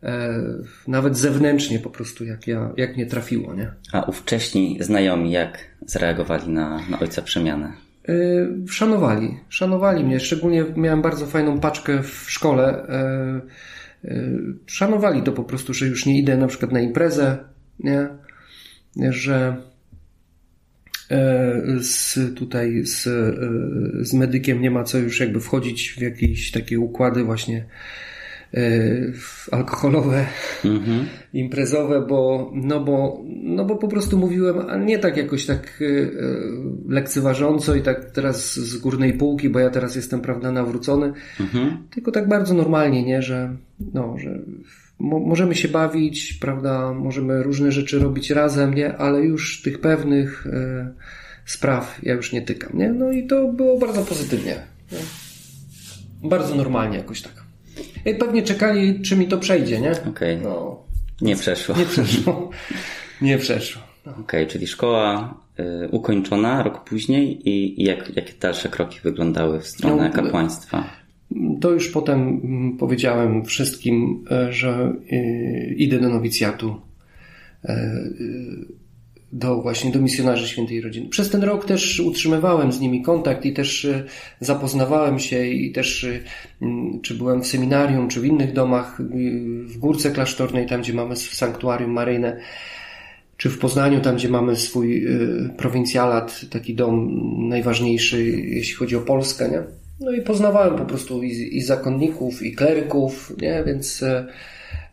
E, 0.05 0.43
nawet 0.87 1.17
zewnętrznie 1.17 1.79
po 1.79 1.89
prostu, 1.89 2.25
jak, 2.25 2.47
ja, 2.47 2.73
jak 2.77 2.95
mnie 2.95 3.05
trafiło, 3.05 3.53
nie? 3.53 3.71
A 3.91 4.01
ówcześni 4.01 4.77
znajomi 4.79 5.31
jak 5.31 5.59
zareagowali 5.85 6.49
na, 6.49 6.81
na 6.89 6.99
ojca 6.99 7.21
przemianę? 7.21 7.73
Szanowali, 8.69 9.37
szanowali 9.49 10.03
mnie. 10.03 10.19
Szczególnie 10.19 10.65
miałem 10.75 11.01
bardzo 11.01 11.25
fajną 11.25 11.59
paczkę 11.59 12.03
w 12.03 12.31
szkole. 12.31 12.87
Szanowali 14.65 15.23
to 15.23 15.31
po 15.31 15.43
prostu, 15.43 15.73
że 15.73 15.87
już 15.87 16.05
nie 16.05 16.19
idę 16.19 16.37
na 16.37 16.47
przykład 16.47 16.71
na 16.71 16.79
imprezę, 16.79 17.37
nie? 17.79 18.07
że 19.09 19.57
z 21.79 22.19
tutaj 22.35 22.85
z, 22.85 23.03
z 24.07 24.13
medykiem 24.13 24.61
nie 24.61 24.71
ma 24.71 24.83
co 24.83 24.97
już 24.97 25.19
jakby 25.19 25.39
wchodzić 25.39 25.91
w 25.97 26.01
jakieś 26.01 26.51
takie 26.51 26.79
układy 26.79 27.23
właśnie 27.23 27.65
alkoholowe, 29.51 30.25
mhm. 30.65 31.05
imprezowe, 31.33 32.01
bo, 32.01 32.51
no 32.55 32.83
bo, 32.83 33.23
no 33.43 33.65
bo 33.65 33.75
po 33.75 33.87
prostu 33.87 34.17
mówiłem, 34.17 34.69
a 34.69 34.77
nie 34.77 34.99
tak 34.99 35.17
jakoś 35.17 35.45
tak 35.45 35.83
lekceważąco 36.89 37.75
i 37.75 37.81
tak 37.81 38.11
teraz 38.11 38.55
z 38.55 38.77
górnej 38.77 39.13
półki, 39.13 39.49
bo 39.49 39.59
ja 39.59 39.69
teraz 39.69 39.95
jestem, 39.95 40.21
prawda, 40.21 40.51
nawrócony, 40.51 41.13
mhm. 41.39 41.77
tylko 41.89 42.11
tak 42.11 42.27
bardzo 42.27 42.53
normalnie, 42.53 43.03
nie, 43.03 43.21
że, 43.21 43.55
no, 43.93 44.15
że 44.17 44.39
mo 44.99 45.19
możemy 45.19 45.55
się 45.55 45.67
bawić, 45.67 46.33
prawda, 46.33 46.93
możemy 46.93 47.43
różne 47.43 47.71
rzeczy 47.71 47.99
robić 47.99 48.29
razem, 48.29 48.73
nie, 48.73 48.97
ale 48.97 49.21
już 49.21 49.61
tych 49.61 49.81
pewnych 49.81 50.47
e, 50.47 50.91
spraw 51.45 51.99
ja 52.03 52.13
już 52.13 52.31
nie 52.31 52.41
tykam, 52.41 52.77
nie, 52.77 52.93
no 52.93 53.11
i 53.11 53.27
to 53.27 53.47
było 53.47 53.77
bardzo 53.77 54.01
pozytywnie, 54.01 54.55
nie? 54.91 54.97
bardzo 56.29 56.55
normalnie 56.55 56.97
jakoś 56.97 57.21
tak. 57.21 57.43
I 58.05 58.15
pewnie 58.15 58.43
czekali, 58.43 59.01
czy 59.01 59.15
mi 59.15 59.27
to 59.27 59.37
przejdzie, 59.37 59.81
nie? 59.81 59.91
Okej. 59.91 60.09
Okay. 60.09 60.39
No. 60.43 60.83
Nie 61.21 61.35
przeszło. 61.35 61.75
Nie 61.77 61.85
przeszło. 61.85 62.49
Nie 63.21 63.37
przeszło. 63.37 63.81
No. 64.05 64.11
Okej, 64.11 64.23
okay, 64.23 64.45
czyli 64.45 64.67
szkoła 64.67 65.33
y, 65.59 65.89
ukończona 65.91 66.63
rok 66.63 66.83
później 66.83 67.49
i, 67.49 67.81
i 67.81 67.85
jak, 67.85 68.15
jakie 68.15 68.33
dalsze 68.39 68.69
kroki 68.69 68.99
wyglądały 69.03 69.59
w 69.59 69.67
stronę 69.67 70.09
no, 70.09 70.23
kapłaństwa? 70.23 70.89
To 71.61 71.71
już 71.71 71.89
potem 71.89 72.41
mm, 72.43 72.77
powiedziałem 72.77 73.45
wszystkim, 73.45 74.23
e, 74.31 74.53
że 74.53 74.93
e, 75.11 75.73
idę 75.73 75.99
do 75.99 76.09
nowicjatu, 76.09 76.81
e, 77.65 77.91
do 79.31 79.61
właśnie 79.61 79.91
do 79.91 80.01
misjonarzy 80.01 80.47
świętej 80.47 80.81
rodziny. 80.81 81.09
Przez 81.09 81.29
ten 81.29 81.43
rok 81.43 81.65
też 81.65 81.99
utrzymywałem 81.99 82.71
z 82.71 82.79
nimi 82.79 83.01
kontakt 83.01 83.45
i 83.45 83.53
też 83.53 83.87
zapoznawałem 84.39 85.19
się 85.19 85.45
i 85.45 85.71
też 85.71 86.07
czy 87.03 87.15
byłem 87.15 87.43
w 87.43 87.47
seminarium, 87.47 88.07
czy 88.07 88.21
w 88.21 88.25
innych 88.25 88.53
domach, 88.53 89.01
w 89.65 89.77
Górce 89.77 90.11
Klasztornej, 90.11 90.65
tam 90.65 90.81
gdzie 90.81 90.93
mamy 90.93 91.15
sanktuarium 91.15 91.91
maryjne, 91.91 92.39
czy 93.37 93.49
w 93.49 93.59
Poznaniu, 93.59 94.01
tam 94.01 94.15
gdzie 94.15 94.29
mamy 94.29 94.55
swój 94.55 95.07
prowincjalat, 95.57 96.41
taki 96.49 96.75
dom 96.75 97.09
najważniejszy, 97.49 98.23
jeśli 98.31 98.73
chodzi 98.75 98.95
o 98.95 99.01
Polskę, 99.01 99.49
nie? 99.49 99.84
No 99.99 100.11
i 100.11 100.21
poznawałem 100.21 100.75
po 100.75 100.85
prostu 100.85 101.23
i, 101.23 101.57
i 101.57 101.61
zakonników, 101.61 102.43
i 102.43 102.55
kleryków, 102.55 103.33
nie? 103.41 103.63
Więc, 103.65 104.03
e, 104.03 104.27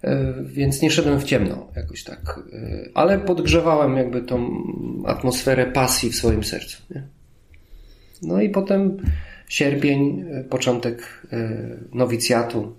e, 0.03 0.35
więc 0.45 0.83
nie 0.83 0.91
szedłem 0.91 1.21
w 1.21 1.25
ciemno 1.25 1.69
jakoś 1.77 2.05
tak. 2.05 2.41
E, 2.53 2.89
ale 2.95 3.19
podgrzewałem 3.19 3.97
jakby 3.97 4.23
tą 4.23 4.63
atmosferę 5.07 5.67
pasji 5.67 6.11
w 6.11 6.17
swoim 6.17 6.45
sercu. 6.45 6.83
Nie? 6.91 7.03
No 8.23 8.43
i 8.43 8.51
potem 8.51 8.97
sierpień, 9.49 10.25
początek 10.51 11.27
nowicjatu 11.93 12.77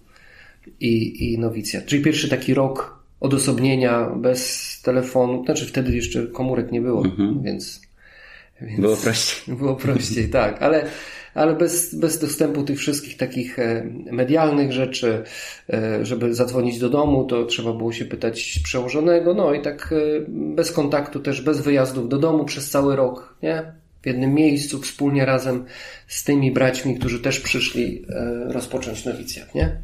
i, 0.80 1.34
i 1.34 1.40
nowicjat. 1.40 1.86
Czyli 1.86 2.04
pierwszy 2.04 2.30
taki 2.30 2.54
rok 2.54 3.04
odosobnienia 3.20 4.10
bez 4.10 4.82
telefonu. 4.82 5.46
Znaczy 5.46 5.66
wtedy 5.66 5.96
jeszcze 5.96 6.28
komórek 6.28 6.72
nie 6.72 6.82
było, 6.82 7.06
mhm. 7.06 7.44
więc, 7.44 7.82
więc... 8.62 8.80
Było 8.82 8.98
prościej. 8.98 9.56
Było 9.58 9.76
prościej, 9.76 10.30
tak. 10.30 10.62
Ale 10.62 10.86
ale 11.34 11.56
bez, 11.56 11.96
bez 11.96 12.20
dostępu 12.20 12.64
tych 12.64 12.80
wszystkich 12.80 13.18
takich 13.18 13.60
e, 13.60 13.86
medialnych 14.12 14.72
rzeczy, 14.72 15.24
e, 15.74 16.06
żeby 16.06 16.34
zadzwonić 16.34 16.80
do 16.80 16.90
domu, 16.90 17.26
to 17.26 17.46
trzeba 17.46 17.74
było 17.74 17.92
się 17.94 18.06
pytać 18.06 18.60
przełożonego, 18.64 19.34
no 19.34 19.54
i 19.54 19.62
tak 19.62 19.94
e, 19.94 20.26
bez 20.28 20.72
kontaktu, 20.72 21.20
też 21.20 21.42
bez 21.42 21.62
wyjazdów 21.62 22.10
do 22.10 22.18
domu 22.18 22.46
przez 22.46 22.70
cały 22.70 22.96
rok, 22.96 23.36
nie? 23.44 23.74
W 24.02 24.06
jednym 24.06 24.34
miejscu, 24.34 24.82
wspólnie 24.82 25.26
razem 25.26 25.66
z 26.08 26.24
tymi 26.24 26.52
braćmi, 26.52 26.96
którzy 27.00 27.20
też 27.20 27.40
przyszli 27.40 28.06
rozpocząć 28.48 29.06
nowicjat, 29.06 29.56
nie? 29.56 29.78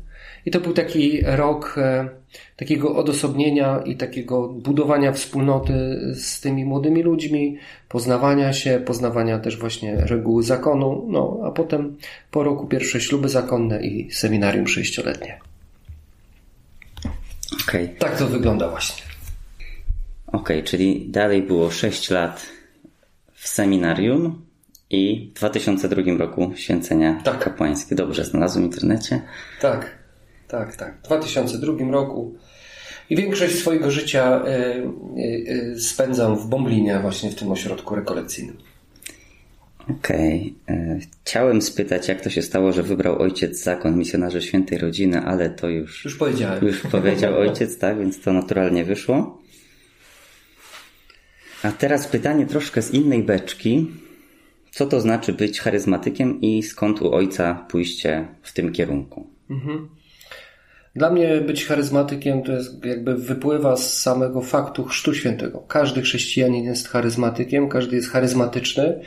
I 0.46 0.52
to 0.52 0.60
był 0.60 0.74
taki 0.74 1.22
rok 1.22 1.76
e, 1.78 2.10
takiego 2.56 2.96
odosobnienia 2.96 3.80
i 3.86 3.96
takiego 3.96 4.48
budowania 4.48 5.12
wspólnoty 5.12 5.74
z 6.16 6.42
tymi 6.42 6.66
młodymi 6.66 7.04
ludźmi, 7.04 7.58
poznawania 7.90 8.54
się, 8.54 8.82
poznawania 8.86 9.40
też 9.40 9.58
właśnie 9.58 9.96
reguły 9.96 10.44
zakonu, 10.44 11.06
no 11.10 11.40
a 11.44 11.52
potem 11.52 11.98
po 12.32 12.44
roku 12.44 12.68
pierwsze 12.68 13.02
śluby 13.02 13.30
zakonne 13.30 13.84
i 13.84 14.12
seminarium 14.12 14.68
sześcioletnie. 14.68 15.40
Okay. 17.68 17.90
Tak 18.00 18.18
to 18.18 18.28
wygląda 18.28 18.70
właśnie. 18.70 19.04
Okej, 20.28 20.40
okay, 20.58 20.64
czyli 20.64 21.10
dalej 21.10 21.42
było 21.42 21.72
6 21.72 22.10
lat 22.10 22.46
w 23.34 23.48
seminarium 23.48 24.46
i 24.90 25.32
w 25.36 25.38
2002 25.38 26.02
roku 26.18 26.54
święcenia 26.56 27.22
tak. 27.24 27.40
kapłańskie. 27.40 27.96
Dobrze, 27.96 28.26
znalazłem 28.26 28.64
w 28.64 28.68
internecie. 28.68 29.22
Tak 29.62 29.99
tak, 30.50 30.76
tak. 30.76 30.98
W 31.04 31.04
2002 31.04 31.92
roku. 31.92 32.36
I 33.10 33.16
większość 33.16 33.56
swojego 33.56 33.92
życia 33.92 34.44
e, 34.46 34.48
e, 34.48 34.84
e, 35.74 35.80
spędzam 35.80 36.38
w 36.38 36.48
Bomblinie, 36.48 37.00
właśnie 37.00 37.32
w 37.32 37.36
tym 37.36 37.52
ośrodku 37.52 37.96
rekolekcyjnym. 37.96 38.58
Okej. 39.90 40.56
Okay. 40.64 41.00
Chciałem 41.24 41.62
spytać, 41.62 42.08
jak 42.08 42.22
to 42.22 42.30
się 42.30 42.42
stało, 42.42 42.74
że 42.74 42.84
wybrał 42.84 43.22
ojciec 43.22 43.64
zakon 43.64 43.98
misjonarzy 43.98 44.42
świętej 44.42 44.78
rodziny, 44.78 45.22
ale 45.22 45.50
to 45.50 45.70
już. 45.70 46.06
Już 46.06 46.18
powiedziałem. 46.18 46.66
Już 46.66 46.82
powiedział 46.82 47.38
ojciec, 47.38 47.78
tak, 47.78 48.00
więc 48.00 48.22
to 48.22 48.34
naturalnie 48.34 48.86
wyszło. 48.86 49.42
A 51.64 51.72
teraz 51.72 52.08
pytanie 52.08 52.46
troszkę 52.46 52.82
z 52.82 52.94
innej 52.94 53.24
beczki. 53.24 53.88
Co 54.72 54.86
to 54.86 55.02
znaczy 55.02 55.34
być 55.34 55.60
charyzmatykiem 55.60 56.42
i 56.42 56.64
skąd 56.64 57.02
u 57.02 57.14
ojca 57.14 57.66
pójście 57.70 58.28
w 58.42 58.54
tym 58.54 58.72
kierunku? 58.72 59.28
Mhm. 59.50 59.99
Dla 61.00 61.10
mnie 61.10 61.42
być 61.42 61.66
charyzmatykiem 61.66 62.44
to 62.44 62.52
jest 62.52 62.86
jakby 62.86 63.16
wypływa 63.16 63.78
z 63.78 64.00
samego 64.02 64.42
faktu 64.42 64.86
Chrztu 64.86 65.14
Świętego. 65.14 65.64
Każdy 65.68 66.02
chrześcijanin 66.02 66.64
jest 66.64 66.88
charyzmatykiem, 66.88 67.70
każdy 67.70 67.96
jest 67.96 68.10
charyzmatyczny, 68.10 69.00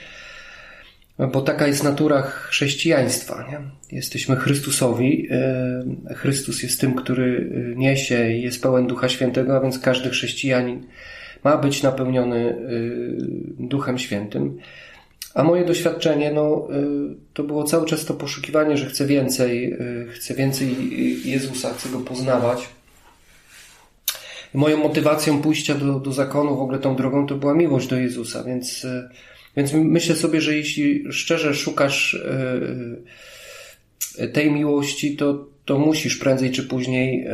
bo 1.32 1.40
taka 1.40 1.66
jest 1.66 1.84
natura 1.84 2.22
chrześcijaństwa. 2.22 3.46
Nie? 3.50 3.58
Jesteśmy 3.96 4.36
Chrystusowi. 4.36 5.28
E, 5.30 6.14
Chrystus 6.14 6.62
jest 6.62 6.80
tym, 6.80 6.94
który 6.94 7.50
niesie 7.76 8.30
i 8.30 8.42
jest 8.42 8.62
pełen 8.62 8.86
Ducha 8.86 9.08
Świętego, 9.08 9.56
a 9.56 9.60
więc 9.60 9.78
każdy 9.78 10.10
chrześcijanin 10.10 10.86
ma 11.44 11.56
być 11.56 11.82
napełniony 11.82 12.50
e, 12.50 12.56
Duchem 13.58 13.98
Świętym. 13.98 14.58
A 15.34 15.42
moje 15.44 15.64
doświadczenie, 15.64 16.32
no, 16.32 16.68
y, 16.72 17.16
to 17.34 17.42
było 17.42 17.64
cały 17.64 17.86
czas 17.86 18.04
to 18.04 18.14
poszukiwanie, 18.14 18.76
że 18.76 18.86
chcę 18.86 19.06
więcej, 19.06 19.72
y, 19.72 20.08
chcę 20.10 20.34
więcej 20.34 20.76
Jezusa, 21.30 21.74
chcę 21.74 21.88
go 21.88 22.00
poznawać. 22.00 22.68
Moją 24.54 24.76
motywacją 24.76 25.42
pójścia 25.42 25.74
do, 25.74 26.00
do 26.00 26.12
zakonu, 26.12 26.56
w 26.56 26.60
ogóle 26.60 26.78
tą 26.78 26.96
drogą, 26.96 27.26
to 27.26 27.34
była 27.34 27.54
miłość 27.54 27.86
do 27.86 27.96
Jezusa, 27.96 28.44
więc, 28.44 28.84
y, 28.84 29.08
więc 29.56 29.72
myślę 29.72 30.16
sobie, 30.16 30.40
że 30.40 30.56
jeśli 30.56 31.12
szczerze 31.12 31.54
szukasz 31.54 32.22
tej 34.32 34.50
miłości, 34.50 35.16
to, 35.16 35.46
to 35.64 35.78
musisz 35.78 36.16
prędzej 36.16 36.50
czy 36.50 36.62
później 36.62 37.26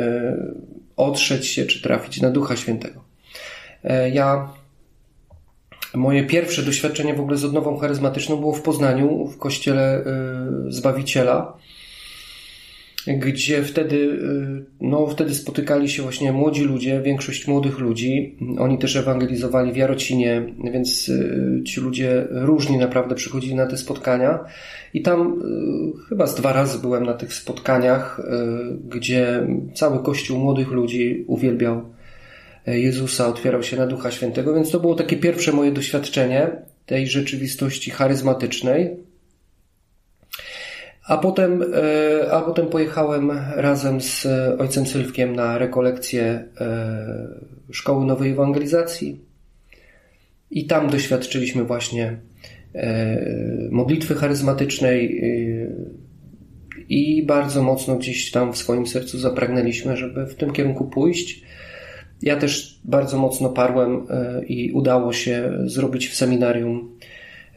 otrzeć 0.97 1.47
się, 1.47 1.67
czy 1.67 1.83
trafić 1.83 2.21
na 2.21 2.31
Ducha 2.31 2.57
Świętego. 2.57 3.05
Ja 4.13 4.49
Moje 5.95 6.25
pierwsze 6.25 6.63
doświadczenie 6.63 7.15
w 7.15 7.21
ogóle 7.21 7.37
z 7.37 7.45
odnową 7.45 7.77
charyzmatyczną 7.77 8.37
było 8.37 8.53
w 8.53 8.63
Poznaniu, 8.63 9.27
w 9.27 9.39
kościele 9.39 10.01
y, 10.01 10.73
Zbawiciela, 10.73 11.57
gdzie 13.07 13.63
wtedy, 13.63 13.97
y, 13.97 14.65
no, 14.81 15.07
wtedy 15.07 15.35
spotykali 15.35 15.89
się 15.89 16.03
właśnie 16.03 16.33
młodzi 16.33 16.65
ludzie, 16.65 17.01
większość 17.01 17.47
młodych 17.47 17.79
ludzi. 17.79 18.37
Oni 18.59 18.79
też 18.79 18.97
ewangelizowali 18.97 19.73
w 19.73 19.77
Jarocinie, 19.77 20.43
więc 20.73 21.09
y, 21.09 21.63
ci 21.67 21.81
ludzie 21.81 22.27
różni 22.31 22.79
naprawdę 22.79 23.15
przychodzili 23.15 23.55
na 23.55 23.67
te 23.67 23.77
spotkania. 23.77 24.39
I 24.95 25.03
tam 25.03 25.43
chyba 26.09 26.27
z 26.27 26.35
dwa 26.35 26.53
razy 26.53 26.79
byłem 26.79 27.05
na 27.05 27.15
tych 27.15 27.35
spotkaniach, 27.35 28.21
gdzie 28.89 29.47
cały 29.75 30.03
kościół 30.03 30.39
młodych 30.39 30.69
ludzi 30.69 31.25
uwielbiał 31.27 31.98
Jezusa, 32.77 33.27
otwierał 33.27 33.63
się 33.63 33.77
na 33.77 33.87
Ducha 33.87 34.11
Świętego, 34.11 34.55
więc 34.55 34.71
to 34.71 34.81
było 34.81 34.95
takie 34.95 35.17
pierwsze 35.17 35.53
moje 35.53 35.73
doświadczenie 35.73 36.51
tej 36.87 37.07
rzeczywistości 37.07 37.91
charyzmatycznej. 37.91 38.97
A 41.07 41.19
potem, 41.19 41.65
e, 41.75 42.33
a 42.33 42.41
potem 42.41 42.67
pojechałem 42.67 43.31
razem 43.55 44.01
z 44.01 44.27
ojcem 44.59 44.87
Sylwkiem 44.87 45.37
na 45.37 45.59
rekolekcję 45.59 46.45
e, 46.61 47.09
Szkoły 47.73 48.07
Nowej 48.07 48.31
Ewangelizacji. 48.31 49.21
I 50.51 50.67
tam 50.67 50.91
doświadczyliśmy 50.91 51.65
właśnie 51.65 52.19
modlitwy 53.71 54.15
charyzmatycznej 54.15 55.23
i 56.89 57.23
bardzo 57.27 57.63
mocno 57.63 57.97
gdzieś 57.97 58.31
tam 58.31 58.53
w 58.53 58.59
swoim 58.59 58.87
sercu 58.87 59.19
zapragnęliśmy, 59.19 59.97
żeby 59.97 60.27
w 60.27 60.35
tym 60.35 60.53
kierunku 60.53 60.85
pójść. 60.85 61.43
Ja 62.23 62.37
też 62.37 62.81
bardzo 62.85 63.19
mocno 63.19 63.49
parłem 63.49 64.07
i 64.47 64.73
udało 64.73 65.13
się 65.13 65.53
zrobić 65.67 66.09
w 66.09 66.15
seminarium 66.15 66.99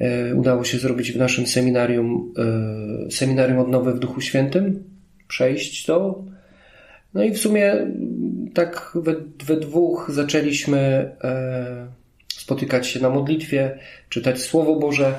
E, 0.01 0.35
udało 0.35 0.63
się 0.63 0.77
zrobić 0.77 1.11
w 1.11 1.17
naszym 1.17 1.47
seminarium, 1.47 2.33
e, 3.07 3.11
seminarium 3.11 3.59
odnowy 3.59 3.93
w 3.93 3.99
Duchu 3.99 4.21
Świętym, 4.21 4.83
przejść 5.27 5.85
to. 5.85 6.23
No 7.13 7.23
i 7.23 7.31
w 7.31 7.37
sumie 7.37 7.87
tak 8.53 8.91
we, 8.95 9.15
we 9.45 9.57
dwóch 9.57 10.11
zaczęliśmy 10.13 10.77
e, 11.23 11.87
spotykać 12.27 12.87
się 12.87 12.99
na 12.99 13.09
modlitwie, 13.09 13.79
czytać 14.09 14.41
Słowo 14.41 14.75
Boże, 14.75 15.13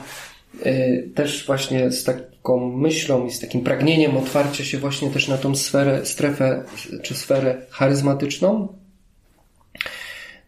też 1.15 1.47
właśnie 1.47 1.91
z 1.91 2.05
taką 2.05 2.77
myślą 2.77 3.27
i 3.27 3.31
z 3.31 3.41
takim 3.41 3.61
pragnieniem 3.61 4.17
otwarcia 4.17 4.65
się 4.65 4.79
właśnie 4.79 5.11
też 5.11 5.29
na 5.29 5.39
tą 5.39 5.57
sferę, 5.57 6.07
strefę 6.07 6.65
czy 7.03 7.15
sferę 7.15 7.57
charyzmatyczną. 7.71 8.69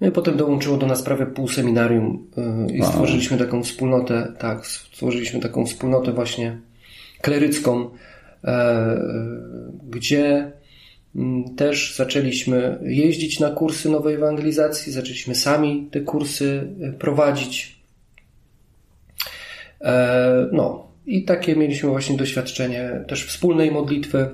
No 0.00 0.10
potem 0.10 0.36
dołączyło 0.36 0.76
do 0.76 0.86
nas 0.86 1.02
prawie 1.02 1.26
pół 1.26 1.48
seminarium 1.48 2.26
y, 2.68 2.72
i 2.72 2.80
wow. 2.80 2.90
stworzyliśmy 2.90 3.38
taką 3.38 3.62
wspólnotę, 3.62 4.32
tak, 4.38 4.66
stworzyliśmy 4.66 5.40
taką 5.40 5.66
wspólnotę 5.66 6.12
właśnie 6.12 6.58
klerycką, 7.24 7.90
e, 8.44 8.48
e, 8.48 8.96
gdzie 9.90 10.52
mm, 11.16 11.54
też 11.56 11.96
zaczęliśmy 11.96 12.78
jeździć 12.82 13.40
na 13.40 13.50
kursy 13.50 13.88
nowej 13.88 14.14
ewangelizacji, 14.14 14.92
zaczęliśmy 14.92 15.34
sami 15.34 15.88
te 15.90 16.00
kursy 16.00 16.68
e, 16.80 16.92
prowadzić. 16.92 17.74
No, 20.52 20.86
i 21.06 21.24
takie 21.24 21.56
mieliśmy 21.56 21.88
właśnie 21.88 22.16
doświadczenie 22.16 23.04
też 23.08 23.24
wspólnej 23.24 23.70
modlitwy, 23.70 24.28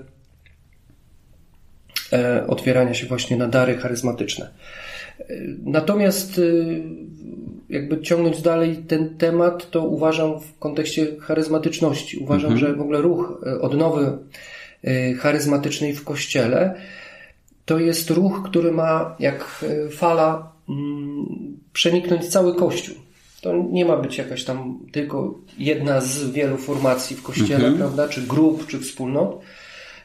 otwierania 2.46 2.94
się 2.94 3.06
właśnie 3.06 3.36
na 3.36 3.48
dary 3.48 3.76
charyzmatyczne. 3.76 4.50
Natomiast 5.64 6.38
y, 6.38 6.82
jakby 7.68 8.00
ciągnąć 8.00 8.42
dalej 8.42 8.76
ten 8.76 9.16
temat, 9.18 9.70
to 9.70 9.84
uważam 9.84 10.40
w 10.40 10.58
kontekście 10.58 11.06
charyzmatyczności. 11.20 12.18
Uważam, 12.18 12.52
mhm. 12.52 12.58
że 12.58 12.76
w 12.76 12.80
ogóle 12.80 13.00
ruch 13.00 13.44
odnowy 13.60 14.18
charyzmatycznej 15.18 15.94
w 15.94 16.04
kościele 16.04 16.74
to 17.64 17.78
jest 17.78 18.10
ruch, 18.10 18.42
który 18.44 18.72
ma 18.72 19.16
jak 19.18 19.64
fala 19.90 20.52
mm, 20.68 21.26
przeniknąć 21.72 22.28
cały 22.28 22.54
kościół. 22.54 22.94
To 23.40 23.68
nie 23.70 23.84
ma 23.84 23.96
być 23.96 24.18
jakaś 24.18 24.44
tam 24.44 24.78
tylko 24.92 25.38
jedna 25.58 26.00
z 26.00 26.30
wielu 26.30 26.56
formacji 26.56 27.16
w 27.16 27.22
kościele, 27.22 27.54
mhm. 27.66 27.76
prawda, 27.76 28.08
czy 28.08 28.22
grup, 28.22 28.66
czy 28.66 28.78
wspólnot 28.78 29.40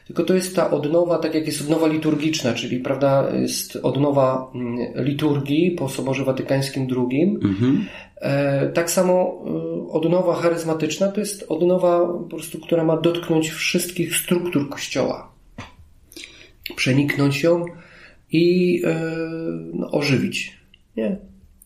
tylko 0.06 0.24
to 0.24 0.34
jest 0.34 0.56
ta 0.56 0.70
odnowa, 0.70 1.18
tak 1.18 1.34
jak 1.34 1.46
jest 1.46 1.60
odnowa 1.60 1.86
liturgiczna, 1.86 2.54
czyli 2.54 2.80
prawda, 2.80 3.30
jest 3.34 3.76
odnowa 3.76 4.50
mm, 4.54 5.04
liturgii 5.04 5.70
po 5.70 5.88
Soborze 5.88 6.24
Watykańskim 6.24 6.88
II. 6.96 7.38
Mhm. 7.42 7.86
E, 8.16 8.66
tak 8.68 8.90
samo 8.90 9.14
e, 9.14 9.92
odnowa 9.92 10.34
charyzmatyczna 10.34 11.08
to 11.08 11.20
jest 11.20 11.44
odnowa 11.48 12.06
po 12.06 12.24
prostu, 12.24 12.60
która 12.60 12.84
ma 12.84 12.96
dotknąć 12.96 13.50
wszystkich 13.50 14.16
struktur 14.16 14.68
Kościoła. 14.68 15.32
Przeniknąć 16.76 17.42
ją 17.42 17.64
i 18.32 18.82
e, 18.86 19.00
no, 19.74 19.90
ożywić. 19.90 20.56
Nie? 20.96 21.16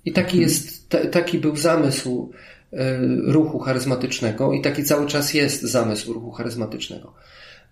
I 0.05 0.13
taki 0.13 0.37
mhm. 0.37 0.43
jest, 0.43 0.89
taki 1.13 1.39
był 1.39 1.57
zamysł 1.57 2.33
ruchu 3.25 3.59
charyzmatycznego 3.59 4.53
i 4.53 4.61
taki 4.61 4.85
cały 4.85 5.07
czas 5.07 5.35
jest 5.35 5.63
zamysł 5.63 6.13
ruchu 6.13 6.31
charyzmatycznego 6.31 7.15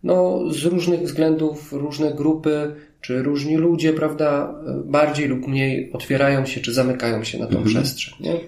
no, 0.03 0.45
z 0.51 0.65
różnych 0.65 1.01
względów 1.01 1.73
różne 1.73 2.15
grupy 2.15 2.75
czy 3.01 3.23
różni 3.23 3.57
ludzie, 3.57 3.93
prawda, 3.93 4.55
bardziej 4.85 5.29
lub 5.29 5.49
mniej 5.49 5.93
otwierają 5.93 6.47
się 6.47 6.61
czy 6.61 6.75
zamykają 6.75 7.25
się 7.25 7.39
na 7.39 7.47
tą 7.47 7.59
mhm. 7.59 7.75
przestrzeń. 7.75 8.15
Nie? 8.21 8.41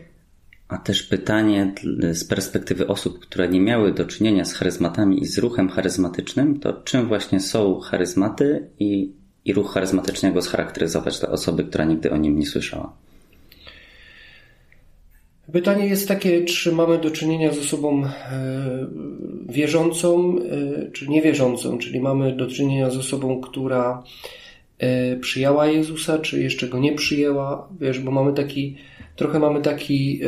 A 0.69 0.79
też 0.79 1.03
pytanie 1.03 1.75
z 2.13 2.25
perspektywy 2.25 2.87
osób, 2.87 3.19
które 3.19 3.49
nie 3.49 3.61
miały 3.61 3.95
do 3.95 4.05
czynienia 4.05 4.45
z 4.45 4.55
charyzmatami 4.55 5.23
i 5.23 5.27
z 5.27 5.39
ruchem 5.39 5.69
charyzmatycznym, 5.69 6.61
to 6.61 6.73
czym 6.73 7.09
właśnie 7.09 7.41
są 7.41 7.81
charyzmaty 7.81 8.69
i, 8.79 9.13
i 9.45 9.53
ruch 9.53 9.73
charyzmatyczny 9.73 10.33
go 10.33 10.43
scharakteryzować 10.43 11.21
dla 11.21 11.29
osoby, 11.29 11.65
która 11.65 11.85
nigdy 11.85 12.11
o 12.11 12.17
nim 12.17 12.39
nie 12.39 12.47
słyszała? 12.47 12.93
Pytanie 15.53 15.87
jest 15.87 16.09
takie, 16.09 16.45
czy 16.45 16.73
mamy 16.73 16.99
do 16.99 17.11
czynienia 17.11 17.53
z 17.53 17.59
osobą 17.59 18.05
e, 18.05 18.11
wierzącą, 19.49 20.37
e, 20.39 20.91
czy 20.91 21.09
niewierzącą, 21.09 21.79
czyli 21.79 22.01
mamy 22.01 22.37
do 22.37 22.47
czynienia 22.47 22.91
z 22.91 22.97
osobą, 22.97 23.41
która 23.41 24.03
e, 24.79 25.17
przyjęła 25.17 25.67
Jezusa, 25.67 26.19
czy 26.19 26.43
jeszcze 26.43 26.69
go 26.69 26.79
nie 26.79 26.93
przyjęła, 26.93 27.69
wiesz, 27.81 28.01
bo 28.01 28.11
mamy 28.11 28.33
taki, 28.33 28.77
trochę 29.17 29.39
mamy 29.39 29.63
taki 29.63 30.21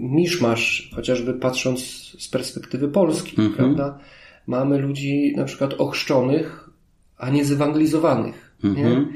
miszmasz, 0.00 0.90
chociażby 0.94 1.34
patrząc 1.34 1.80
z 2.18 2.28
perspektywy 2.28 2.88
Polski, 2.88 3.30
mhm. 3.30 3.52
prawda? 3.52 3.98
Mamy 4.46 4.78
ludzi 4.78 5.32
na 5.36 5.44
przykład 5.44 5.74
ochrzczonych, 5.78 6.70
a 7.18 7.30
nie 7.30 7.44
zewangelizowanych, 7.44 8.56
mhm. 8.64 8.88
nie? 8.88 9.06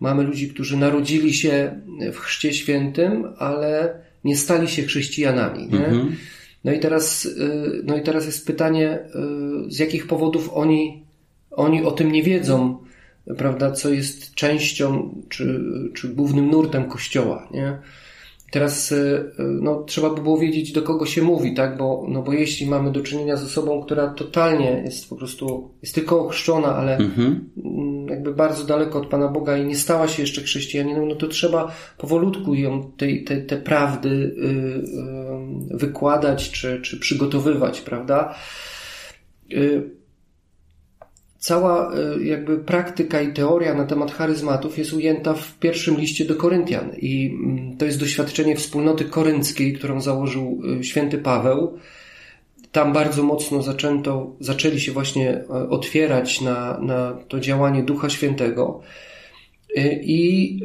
Mamy 0.00 0.22
ludzi, 0.22 0.48
którzy 0.48 0.76
narodzili 0.76 1.34
się 1.34 1.80
w 2.12 2.16
chrzcie 2.16 2.52
świętym, 2.52 3.24
ale 3.38 3.94
nie 4.24 4.36
stali 4.36 4.68
się 4.68 4.82
chrześcijanami. 4.82 5.64
Mhm. 5.64 6.16
No, 6.64 6.72
i 6.72 6.80
teraz, 6.80 7.24
y, 7.24 7.82
no 7.84 7.96
i 7.96 8.02
teraz 8.02 8.26
jest 8.26 8.46
pytanie, 8.46 8.98
y, 9.68 9.70
z 9.70 9.78
jakich 9.78 10.06
powodów 10.06 10.50
oni, 10.54 11.04
oni 11.50 11.84
o 11.84 11.90
tym 11.90 12.12
nie 12.12 12.22
wiedzą, 12.22 12.78
prawda, 13.38 13.72
co 13.72 13.90
jest 13.90 14.34
częścią 14.34 15.14
czy, 15.28 15.60
czy 15.94 16.08
głównym 16.08 16.50
nurtem 16.50 16.88
Kościoła. 16.88 17.48
Nie? 17.50 17.78
Teraz 18.50 18.92
y, 18.92 19.32
no, 19.38 19.82
trzeba 19.82 20.10
by 20.10 20.22
było 20.22 20.38
wiedzieć, 20.38 20.72
do 20.72 20.82
kogo 20.82 21.06
się 21.06 21.22
mówi, 21.22 21.54
tak? 21.54 21.78
Bo, 21.78 22.06
no, 22.08 22.22
bo 22.22 22.32
jeśli 22.32 22.66
mamy 22.66 22.92
do 22.92 23.00
czynienia 23.00 23.36
z 23.36 23.44
osobą, 23.44 23.82
która 23.82 24.08
totalnie 24.08 24.82
jest 24.84 25.08
po 25.08 25.16
prostu, 25.16 25.70
jest 25.82 25.94
tylko 25.94 26.26
ochrzczona, 26.26 26.76
ale 26.76 26.96
mhm. 26.96 27.50
Jakby 28.12 28.34
bardzo 28.34 28.64
daleko 28.64 28.98
od 28.98 29.06
Pana 29.06 29.28
Boga 29.28 29.56
i 29.56 29.66
nie 29.66 29.76
stała 29.76 30.08
się 30.08 30.22
jeszcze 30.22 30.42
chrześcijaninem, 30.42 31.08
no 31.08 31.14
to 31.14 31.28
trzeba 31.28 31.74
powolutku 31.98 32.54
ją 32.54 32.92
te, 32.96 33.06
te, 33.26 33.36
te 33.36 33.56
prawdy 33.56 34.08
y, 34.08 34.44
y, 35.74 35.78
wykładać 35.78 36.50
czy, 36.50 36.80
czy 36.82 37.00
przygotowywać, 37.00 37.80
prawda? 37.80 38.34
Cała 41.38 41.94
e, 41.94 42.22
jakby 42.24 42.58
praktyka 42.58 43.20
i 43.20 43.32
teoria 43.32 43.74
na 43.74 43.84
temat 43.84 44.12
charyzmatów 44.12 44.78
jest 44.78 44.92
ujęta 44.92 45.34
w 45.34 45.58
pierwszym 45.58 45.96
liście 45.96 46.24
do 46.24 46.36
Koryntian 46.36 46.90
i 46.98 47.38
mm, 47.44 47.76
to 47.76 47.84
jest 47.84 48.00
doświadczenie 48.00 48.56
wspólnoty 48.56 49.04
korynckiej, 49.04 49.72
którą 49.72 50.00
założył 50.00 50.62
święty 50.82 51.18
Paweł. 51.18 51.78
Tam 52.72 52.92
bardzo 52.92 53.22
mocno 53.22 53.62
zaczęto, 53.62 54.36
zaczęli 54.40 54.80
się 54.80 54.92
właśnie 54.92 55.30
e, 55.30 55.68
otwierać 55.68 56.40
na, 56.40 56.78
na 56.80 57.18
to 57.28 57.40
działanie 57.40 57.82
Ducha 57.82 58.10
Świętego. 58.10 58.80
I, 60.02 60.60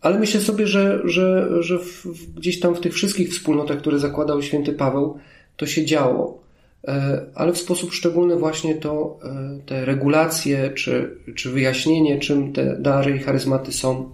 ale 0.00 0.18
myślę 0.18 0.40
sobie, 0.40 0.66
że, 0.66 1.00
że, 1.04 1.48
że 1.62 1.78
w, 1.78 2.06
gdzieś 2.34 2.60
tam 2.60 2.74
w 2.74 2.80
tych 2.80 2.94
wszystkich 2.94 3.30
wspólnotach, 3.30 3.78
które 3.78 3.98
zakładał 3.98 4.42
święty 4.42 4.72
Paweł, 4.72 5.18
to 5.56 5.66
się 5.66 5.84
działo. 5.84 6.46
E, 6.88 7.26
ale 7.34 7.52
w 7.52 7.58
sposób 7.58 7.92
szczególny 7.92 8.36
właśnie 8.36 8.74
to 8.74 9.18
e, 9.24 9.58
te 9.66 9.84
regulacje 9.84 10.70
czy, 10.70 11.16
czy 11.34 11.50
wyjaśnienie, 11.50 12.18
czym 12.18 12.52
te 12.52 12.76
dary 12.80 13.16
i 13.16 13.18
charyzmaty 13.18 13.72
są, 13.72 14.10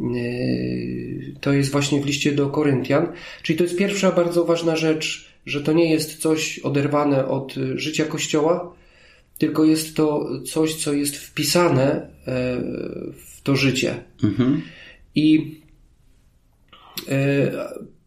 e, 0.00 0.02
to 1.40 1.52
jest 1.52 1.72
właśnie 1.72 2.00
w 2.00 2.06
liście 2.06 2.32
do 2.32 2.48
Koryntian. 2.48 3.08
Czyli 3.42 3.58
to 3.58 3.64
jest 3.64 3.76
pierwsza 3.76 4.12
bardzo 4.12 4.44
ważna 4.44 4.76
rzecz, 4.76 5.27
że 5.48 5.60
to 5.60 5.72
nie 5.72 5.90
jest 5.90 6.16
coś 6.16 6.58
oderwane 6.58 7.28
od 7.28 7.54
życia 7.74 8.04
Kościoła, 8.04 8.74
tylko 9.38 9.64
jest 9.64 9.96
to 9.96 10.28
coś, 10.42 10.74
co 10.74 10.92
jest 10.92 11.16
wpisane 11.16 12.10
w 13.16 13.42
to 13.42 13.56
życie. 13.56 14.04
Mhm. 14.22 14.62
I 15.14 15.58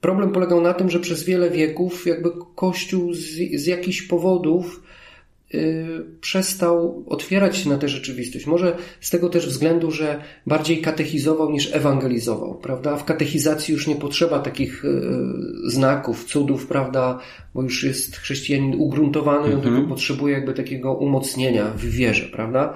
Problem 0.02 0.32
polegał 0.32 0.62
na 0.62 0.74
tym, 0.74 0.90
że 0.90 1.00
przez 1.00 1.24
wiele 1.24 1.50
wieków 1.50 2.06
jakby 2.06 2.30
Kościół 2.56 3.14
z, 3.14 3.20
z 3.54 3.66
jakichś 3.66 4.02
powodów 4.02 4.84
przestał 6.22 7.06
otwierać 7.08 7.58
się 7.58 7.70
na 7.70 7.78
tę 7.78 7.88
rzeczywistość. 7.88 8.46
Może 8.46 8.78
z 9.02 9.10
tego 9.10 9.30
też 9.30 9.48
względu, 9.48 9.92
że 9.92 10.22
bardziej 10.48 10.82
katechizował 10.82 11.52
niż 11.52 11.76
ewangelizował, 11.76 12.56
prawda? 12.56 12.98
W 12.98 13.06
katechizacji 13.06 13.72
już 13.72 13.88
nie 13.88 13.96
potrzeba 13.96 14.40
takich 14.40 14.84
yy, 14.84 15.72
znaków, 15.72 16.26
cudów, 16.26 16.68
prawda? 16.68 17.20
Bo 17.54 17.64
już 17.64 17.84
jest 17.84 18.18
chrześcijanin 18.18 18.76
ugruntowany, 18.78 19.48
mm 19.48 19.52
-hmm. 19.52 19.56
on 19.56 19.62
tylko 19.62 19.90
potrzebuje 19.90 20.34
jakby 20.34 20.54
takiego 20.54 20.94
umocnienia 20.94 21.66
w 21.66 21.86
wierze, 21.86 22.26
prawda? 22.26 22.74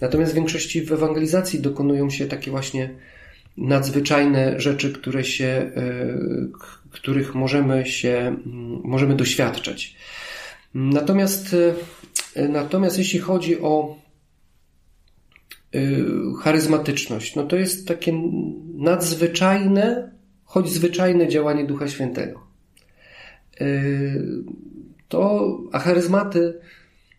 Natomiast 0.00 0.32
w 0.32 0.34
większości 0.34 0.82
w 0.82 0.92
ewangelizacji 0.92 1.60
dokonują 1.60 2.10
się 2.10 2.26
takie 2.26 2.50
właśnie 2.50 2.90
nadzwyczajne 3.56 4.60
rzeczy, 4.60 4.92
które 4.92 5.24
się, 5.24 5.70
których 6.90 7.34
możemy 7.34 7.86
się, 7.86 8.36
możemy 8.84 9.16
doświadczać. 9.16 9.96
Natomiast, 10.78 11.56
natomiast 12.48 12.98
jeśli 12.98 13.18
chodzi 13.18 13.60
o 13.60 13.98
charyzmatyczność, 16.40 17.34
no 17.34 17.42
to 17.42 17.56
jest 17.56 17.88
takie 17.88 18.12
nadzwyczajne, 18.74 20.12
choć 20.44 20.70
zwyczajne 20.70 21.28
działanie 21.28 21.64
Ducha 21.64 21.88
Świętego. 21.88 22.46
To, 25.08 25.50
a 25.72 25.78
charyzmaty, 25.78 26.60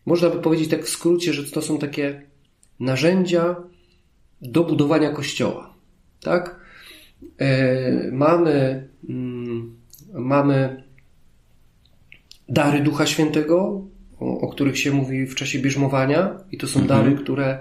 można 0.06 0.30
by 0.30 0.40
powiedzieć 0.40 0.70
tak 0.70 0.84
w 0.84 0.88
skrócie, 0.88 1.32
że 1.32 1.50
to 1.50 1.62
są 1.62 1.78
takie 1.78 2.22
narzędzia 2.80 3.56
do 4.42 4.64
budowania 4.64 5.10
kościoła. 5.10 5.74
Tak? 6.20 6.60
E, 7.38 8.10
mamy, 8.12 8.88
mm, 9.08 9.76
mamy 10.12 10.87
dary 12.48 12.80
Ducha 12.80 13.06
Świętego, 13.06 13.84
o, 14.20 14.40
o, 14.40 14.48
których 14.48 14.78
się 14.78 14.92
mówi 14.92 15.26
w 15.26 15.34
czasie 15.34 15.58
bierzmowania, 15.58 16.38
i 16.52 16.58
to 16.58 16.66
są 16.66 16.80
mhm. 16.80 17.04
dary, 17.04 17.16
które 17.22 17.58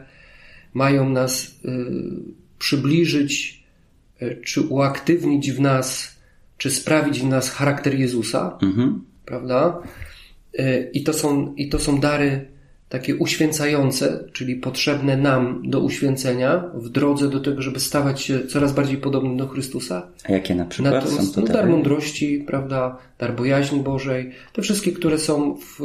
mają 0.73 1.09
nas 1.09 1.47
y, 1.47 1.75
przybliżyć, 2.59 3.63
y, 4.21 4.41
czy 4.45 4.61
uaktywnić 4.61 5.51
w 5.51 5.59
nas, 5.59 6.17
czy 6.57 6.71
sprawić 6.71 7.19
w 7.19 7.25
nas 7.25 7.49
charakter 7.49 7.99
Jezusa, 7.99 8.57
mhm. 8.61 9.01
prawda? 9.25 9.81
Y, 10.59 10.89
I 10.93 11.03
to, 11.03 11.13
są, 11.13 11.55
I 11.55 11.69
to 11.69 11.79
są 11.79 11.99
dary 11.99 12.56
takie 12.89 13.15
uświęcające, 13.15 14.23
czyli 14.33 14.55
potrzebne 14.55 15.17
nam 15.17 15.61
do 15.65 15.79
uświęcenia 15.79 16.63
w 16.73 16.89
drodze 16.89 17.29
do 17.29 17.39
tego, 17.39 17.61
żeby 17.61 17.79
stawać 17.79 18.21
się 18.21 18.47
coraz 18.47 18.73
bardziej 18.73 18.97
podobnym 18.97 19.37
do 19.37 19.47
Chrystusa. 19.47 20.07
A 20.29 20.31
jakie 20.31 20.55
na 20.55 20.65
przykład 20.65 20.93
Natomiast, 20.93 21.27
są 21.27 21.41
to 21.41 21.47
no, 21.47 21.53
dar 21.53 21.69
mądrości, 21.69 22.43
prawda, 22.47 22.97
dar 23.19 23.35
bojaźni 23.35 23.79
Bożej, 23.79 24.31
te 24.53 24.61
wszystkie, 24.61 24.91
które 24.91 25.19
są 25.19 25.55
w, 25.55 25.81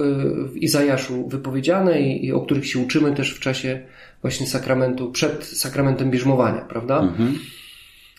w 0.52 0.56
Izajaszu 0.56 1.28
wypowiedziane 1.28 2.00
i, 2.02 2.26
i, 2.26 2.32
o 2.32 2.40
których 2.40 2.66
się 2.66 2.78
uczymy 2.78 3.12
też 3.12 3.34
w 3.34 3.40
czasie 3.40 3.80
właśnie 4.20 4.46
sakramentu, 4.46 5.10
przed 5.10 5.44
sakramentem 5.44 6.10
bierzmowania, 6.10 6.60
prawda? 6.60 7.00
Mhm. 7.00 7.38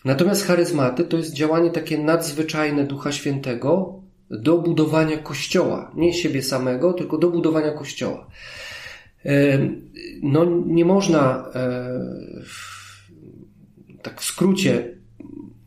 Natomiast 0.04 0.46
charyzmaty 0.46 1.04
to 1.04 1.16
jest 1.16 1.32
działanie 1.32 1.70
takie 1.70 1.98
nadzwyczajne 1.98 2.84
Ducha 2.84 3.12
Świętego 3.12 4.00
do 4.30 4.58
budowania 4.58 5.16
Kościoła. 5.16 5.90
Nie 5.94 6.14
siebie 6.14 6.42
samego, 6.42 6.92
tylko 6.92 7.18
do 7.18 7.30
budowania 7.30 7.70
Kościoła. 7.70 8.26
No, 10.22 10.44
nie 10.66 10.84
można 10.84 11.44
tak 14.02 14.20
w 14.20 14.24
skrócie, 14.24 14.94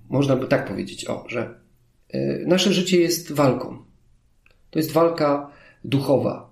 można 0.10 0.36
by 0.36 0.48
tak 0.48 0.68
powiedzieć, 0.68 1.06
o, 1.06 1.26
że 1.28 1.60
e, 2.10 2.46
nasze 2.46 2.74
życie 2.74 3.02
jest 3.02 3.32
walką. 3.32 3.78
To 4.70 4.80
jest 4.80 4.92
walka 4.92 5.52
duchowa. 5.84 6.50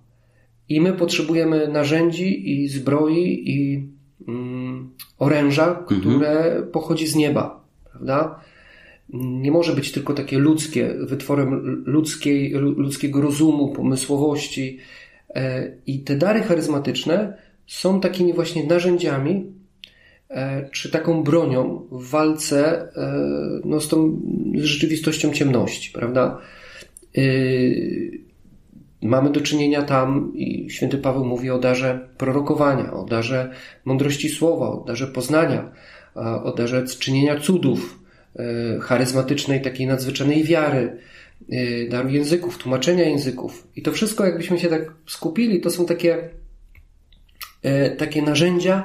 I 0.70 0.82
my 0.82 0.94
potrzebujemy 0.94 1.68
narzędzi 1.68 2.52
i 2.52 2.68
zbroi 2.68 3.50
i 3.50 3.90
mm, 4.28 4.90
oręża, 5.18 5.68
mhm. 5.68 5.86
które 5.86 6.62
pochodzi 6.72 7.08
z 7.08 7.16
nieba, 7.16 7.66
prawda? 7.92 8.40
Nie 9.14 9.52
może 9.52 9.74
być 9.74 9.92
tylko 9.92 10.14
takie 10.14 10.40
ludzkie, 10.40 10.96
wytworem 11.00 11.84
ludzkiej, 11.86 12.52
ludzkiego 12.54 13.22
rozumu, 13.22 13.74
pomysłowości, 13.74 14.80
E, 14.80 15.05
I 15.88 16.00
te 16.00 16.16
dary 16.16 16.42
charyzmatyczne 16.42 17.38
są 17.68 18.02
takimi 18.02 18.34
właśnie 18.34 18.64
narzędziami, 18.64 19.46
e, 20.30 20.70
czy 20.70 20.92
taką 20.92 21.24
bronią 21.24 21.88
w 21.92 22.10
walce 22.10 22.82
e, 22.82 23.14
no, 23.66 23.82
z 23.82 23.88
tą 23.88 24.22
rzeczywistością 24.54 25.34
ciemności, 25.34 25.92
prawda? 25.94 26.38
Mamy 29.02 29.30
do 29.30 29.42
czynienia 29.42 29.82
tam, 29.82 30.32
i 30.36 30.70
święty 30.70 30.98
Paweł 30.98 31.26
mówi 31.26 31.50
o 31.50 31.60
darze 31.60 32.10
prorokowania, 32.18 32.94
o 32.94 33.04
darze 33.04 33.52
mądrości 33.86 34.30
słowa, 34.30 34.70
o 34.70 34.84
darze 34.88 35.08
poznania, 35.08 35.72
o 36.44 36.52
darze 36.52 36.86
czynienia 37.00 37.40
cudów, 37.40 38.00
charyzmatycznej, 38.82 39.62
takiej 39.62 39.88
nadzwyczajnej 39.88 40.44
wiary, 40.44 40.98
języków, 42.08 42.58
tłumaczenia 42.58 43.04
języków. 43.04 43.68
I 43.76 43.82
to 43.82 43.92
wszystko, 43.92 44.26
jakbyśmy 44.26 44.60
się 44.60 44.68
tak 44.68 44.94
skupili, 45.06 45.62
to 45.62 45.70
są 45.70 45.86
takie, 45.86 46.30
e, 47.64 47.92
takie 47.92 48.22
narzędzia, 48.22 48.84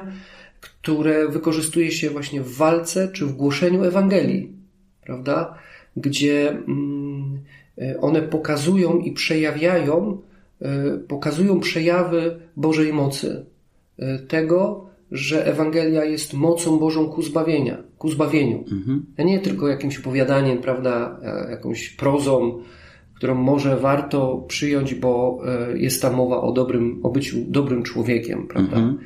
które 0.59 1.29
wykorzystuje 1.29 1.91
się 1.91 2.09
właśnie 2.09 2.41
w 2.41 2.55
walce 2.55 3.07
czy 3.07 3.25
w 3.25 3.33
głoszeniu 3.33 3.83
Ewangelii, 3.83 4.53
prawda? 5.05 5.57
Gdzie 5.97 6.49
mm, 6.49 7.39
e, 7.77 8.01
one 8.01 8.21
pokazują 8.21 8.99
i 8.99 9.11
przejawiają, 9.11 10.21
pokazują 11.07 11.59
przejawy 11.59 12.39
Bożej 12.55 12.93
mocy. 12.93 13.45
Tego, 14.27 14.89
że 15.11 15.45
Ewangelia 15.45 16.05
jest 16.05 16.33
mocą 16.33 16.79
Bożą 16.79 17.09
ku 17.09 17.21
zbawienia, 17.21 17.83
ku 17.97 18.09
zbawieniu. 18.09 18.57
Mhm. 18.71 19.05
A 19.17 19.23
nie 19.23 19.39
tylko 19.39 19.67
jakimś 19.67 19.99
opowiadaniem, 19.99 20.57
prawda, 20.57 21.19
e, 21.23 21.51
jakąś 21.51 21.89
prozą, 21.89 22.59
którą 23.13 23.35
może 23.35 23.77
warto 23.77 24.45
przyjąć, 24.47 24.95
bo 24.95 25.41
e, 25.45 25.77
jest 25.77 26.01
tam 26.01 26.15
mowa 26.15 26.41
o 26.41 26.51
dobrym, 26.51 26.99
o 27.03 27.09
byciu 27.09 27.37
dobrym 27.47 27.83
człowiekiem, 27.83 28.47
prawda. 28.47 28.77
Mhm. 28.77 28.97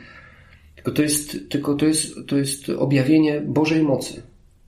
Tylko 0.76 0.92
to 0.92 1.02
jest, 1.02 1.50
tylko 1.50 1.76
to 1.76 1.86
jest, 1.86 2.16
to 2.28 2.38
jest 2.38 2.70
objawienie 2.70 3.42
Bożej 3.42 3.84
mocy. 3.84 4.22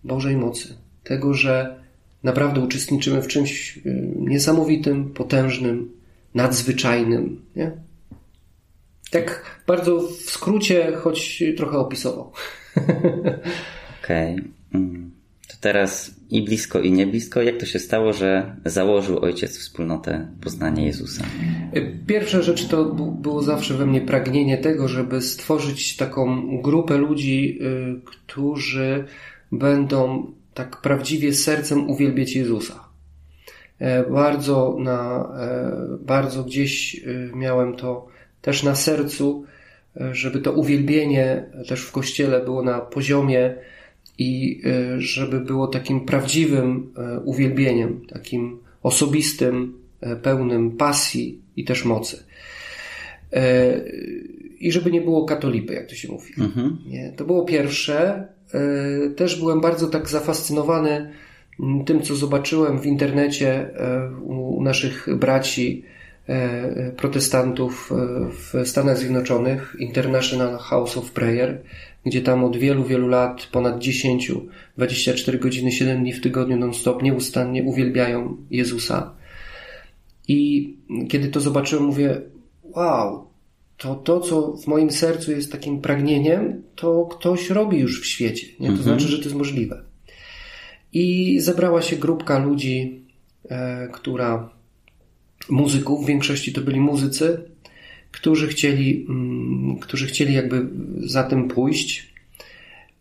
Bożej 0.03 0.37
mocy. 0.37 0.73
Tego, 1.03 1.33
że 1.33 1.79
naprawdę 2.23 2.61
uczestniczymy 2.61 3.21
w 3.21 3.27
czymś 3.27 3.77
e, 3.77 3.81
niesamowitym, 4.17 5.09
potężnym, 5.13 5.89
nadzwyczajnym, 6.35 7.41
nie? 7.55 7.86
Tak 9.11 9.61
bardzo 9.67 9.99
w 9.99 10.11
skrócie, 10.11 10.91
choć 10.95 11.43
trochę 11.57 11.77
opisował. 11.77 12.31
Okej. 14.03 14.33
Okay. 14.33 14.43
Mm. 14.73 15.11
To 15.47 15.55
teraz 15.61 16.11
i 16.29 16.41
blisko, 16.41 16.79
i 16.79 16.91
nie 16.91 17.07
blisko. 17.07 17.41
Jak 17.41 17.57
to 17.57 17.65
się 17.65 17.79
stało, 17.79 18.13
że 18.13 18.55
założył 18.65 19.19
ojciec 19.19 19.57
wspólnotę 19.57 20.27
Poznania 20.41 20.85
Jezusa? 20.85 21.23
Pierwsza 22.07 22.41
rzecz 22.41 22.67
to 22.67 22.85
było 23.21 23.43
zawsze 23.43 23.73
we 23.73 23.85
mnie 23.85 24.01
pragnienie 24.01 24.57
tego, 24.57 24.87
żeby 24.87 25.21
stworzyć 25.21 25.97
taką 25.97 26.41
grupę 26.61 26.97
ludzi, 26.97 27.59
y, 27.61 28.01
którzy 28.05 29.05
będą 29.51 30.31
tak 30.53 30.81
prawdziwie 30.81 31.33
sercem 31.33 31.89
uwielbiać 31.89 32.35
Jezusa. 32.35 32.87
E, 33.79 34.09
bardzo, 34.09 34.75
na, 34.79 35.29
e, 35.39 35.71
bardzo 36.01 36.43
gdzieś 36.43 36.95
y, 36.95 37.31
miałem 37.35 37.75
to 37.75 38.07
też 38.47 38.63
na 38.63 38.75
sercu, 38.75 39.45
e, 40.01 40.15
żeby 40.15 40.39
to 40.39 40.51
uwielbienie 40.51 41.45
też 41.67 41.81
w 41.81 41.91
kościele 41.91 42.43
było 42.43 42.63
na 42.63 42.79
poziomie 42.79 43.55
i 44.17 44.61
e, 44.65 45.01
żeby 45.01 45.39
było 45.39 45.67
takim 45.67 46.05
prawdziwym 46.05 46.93
e, 46.97 47.19
uwielbieniem, 47.19 48.01
takim 48.09 48.59
osobistym, 48.83 49.73
pełnym 50.23 50.77
pasji 50.77 51.41
i 51.55 51.65
też 51.65 51.85
mocy. 51.85 52.23
I 54.59 54.71
żeby 54.71 54.91
nie 54.91 55.01
było 55.01 55.25
katolipy, 55.25 55.73
jak 55.73 55.87
to 55.87 55.95
się 55.95 56.11
mówi. 56.11 56.33
Mhm. 56.37 56.77
Nie, 56.87 57.13
to 57.17 57.25
było 57.25 57.45
pierwsze. 57.45 58.27
Też 59.15 59.39
byłem 59.39 59.61
bardzo 59.61 59.87
tak 59.87 60.09
zafascynowany 60.09 61.11
tym, 61.85 62.01
co 62.01 62.15
zobaczyłem 62.15 62.79
w 62.79 62.85
internecie 62.85 63.69
u 64.23 64.63
naszych 64.63 65.07
braci 65.17 65.83
protestantów 66.97 67.91
e, 67.91 67.95
w 68.31 68.67
Stanach 68.67 68.97
Zjednoczonych, 68.97 69.75
International 69.79 70.57
House 70.57 70.97
of 70.97 71.11
Prayer, 71.11 71.61
gdzie 72.05 72.21
tam 72.21 72.43
od 72.43 72.57
wielu, 72.57 72.83
wielu 72.83 73.07
lat, 73.07 73.47
ponad 73.51 73.79
10, 73.79 74.31
24 74.77 75.39
godziny, 75.39 75.71
7 75.71 75.99
dni 76.01 76.13
w 76.13 76.21
tygodniu 76.21 76.57
non-stop, 76.57 77.03
nieustannie 77.03 77.63
uwielbiają 77.63 78.37
Jezusa. 78.51 79.13
I 80.27 80.73
kiedy 81.09 81.27
to 81.27 81.39
zobaczyłem, 81.39 81.85
mówię, 81.85 82.21
wow, 82.63 83.27
to 83.77 83.95
to, 83.95 84.19
co 84.19 84.51
w 84.51 84.67
moim 84.67 84.91
sercu 84.91 85.31
jest 85.31 85.51
takim 85.51 85.81
pragnieniem, 85.81 86.63
to 86.75 87.05
ktoś 87.05 87.49
robi 87.49 87.79
już 87.79 88.01
w 88.01 88.05
świecie. 88.05 88.47
Nie? 88.59 88.67
To 88.67 88.73
mhm. 88.73 88.83
znaczy, 88.83 89.07
że 89.07 89.17
to 89.17 89.23
jest 89.23 89.35
możliwe. 89.35 89.83
I 90.93 91.39
zebrała 91.39 91.81
się 91.81 91.95
grupka 91.95 92.39
ludzi, 92.39 93.05
e, 93.49 93.87
która 93.87 94.56
muzyków, 95.49 96.03
w 96.03 96.07
większości 96.07 96.53
to 96.53 96.61
byli 96.61 96.79
muzycy, 96.79 97.43
którzy 98.11 98.47
chcieli, 98.47 99.05
mm, 99.09 99.77
którzy 99.77 100.07
chcieli 100.07 100.33
jakby 100.33 100.67
za 100.97 101.23
tym 101.23 101.47
pójść. 101.47 102.13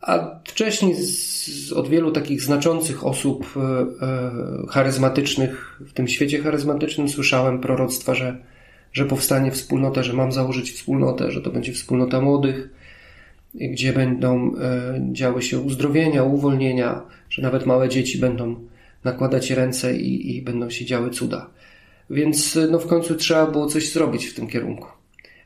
A 0.00 0.40
wcześniej 0.44 0.94
z, 0.94 1.72
od 1.72 1.88
wielu 1.88 2.11
takich 2.12 2.42
znaczących 2.42 3.06
osób 3.06 3.54
e, 3.56 3.61
e, 3.61 4.30
charyzmatycznych 4.68 5.80
w 5.87 5.92
tym 5.92 6.09
świecie 6.09 6.38
charyzmatycznym 6.38 7.09
słyszałem 7.09 7.61
proroctwa, 7.61 8.14
że, 8.14 8.38
że 8.92 9.04
powstanie 9.04 9.50
wspólnota, 9.50 10.02
że 10.02 10.12
mam 10.12 10.32
założyć 10.32 10.72
wspólnotę, 10.72 11.30
że 11.30 11.40
to 11.40 11.50
będzie 11.50 11.72
wspólnota 11.72 12.20
młodych. 12.20 12.68
gdzie 13.54 13.92
będą 13.92 14.54
działy 15.12 15.42
się 15.42 15.59
uzdrowienia, 15.61 16.22
uwolnienia, 16.22 17.02
że 17.30 17.42
nawet 17.42 17.66
małe 17.66 17.88
dzieci 17.88 18.18
będą 18.18 18.56
nakładać 19.04 19.50
ręce 19.50 19.96
i, 19.96 20.37
i 20.37 20.42
będą 20.42 20.70
się 20.70 20.85
działy 20.85 21.11
cuda. 21.11 21.50
Więc 22.10 22.58
no 22.70 22.78
w 22.78 22.86
końcu 22.86 23.14
trzeba 23.14 23.46
było 23.46 23.66
coś 23.66 23.92
zrobić 23.92 24.26
w 24.26 24.34
tym 24.34 24.46
kierunku. 24.46 24.88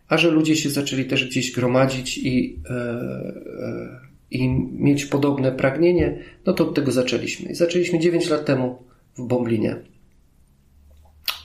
A 0.09 0.19
że 0.19 0.31
ludzie 0.31 0.57
się 0.57 0.71
zaczęli 0.71 1.05
też 1.05 1.25
gdzieś 1.25 1.53
gromadzić 1.53 2.19
i, 2.19 2.59
e, 2.71 2.75
e, 2.75 4.01
i 4.31 4.49
mieć 4.73 5.05
podobne 5.05 5.53
pragnienie, 5.53 6.19
no 6.47 6.53
to 6.53 6.69
od 6.69 6.75
tego 6.75 6.93
zaczęliśmy. 6.93 7.51
I 7.51 7.55
zaczęliśmy 7.55 7.99
9 7.99 8.29
lat 8.31 8.45
temu 8.45 8.79
w 9.17 9.27
Bomblinie. 9.27 9.77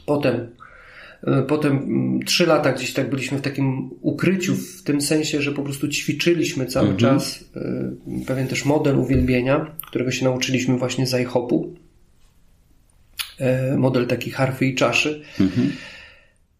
Potem, 0.05 0.47
e, 1.23 1.41
potem 1.41 1.79
3 2.25 2.43
mm, 2.43 2.57
lata 2.57 2.71
gdzieś 2.71 2.93
tak 2.93 3.09
byliśmy 3.09 3.37
w 3.37 3.41
takim 3.41 3.89
ukryciu, 4.01 4.55
w 4.55 4.83
tym 4.83 5.01
sensie, 5.01 5.41
że 5.41 5.51
po 5.51 5.63
prostu 5.63 5.87
ćwiczyliśmy 5.87 6.65
cały 6.65 6.89
mhm. 6.89 6.99
czas 6.99 7.43
e, 7.55 7.91
pewien 8.27 8.47
też 8.47 8.65
model 8.65 8.99
uwielbienia, 8.99 9.75
którego 9.87 10.11
się 10.11 10.25
nauczyliśmy 10.25 10.77
właśnie 10.77 11.07
z 11.07 11.13
IHOP-u. 11.13 11.84
E, 13.39 13.77
model 13.77 14.07
taki 14.07 14.31
harfy 14.31 14.65
i 14.65 14.75
czaszy. 14.75 15.21
Mhm. 15.39 15.71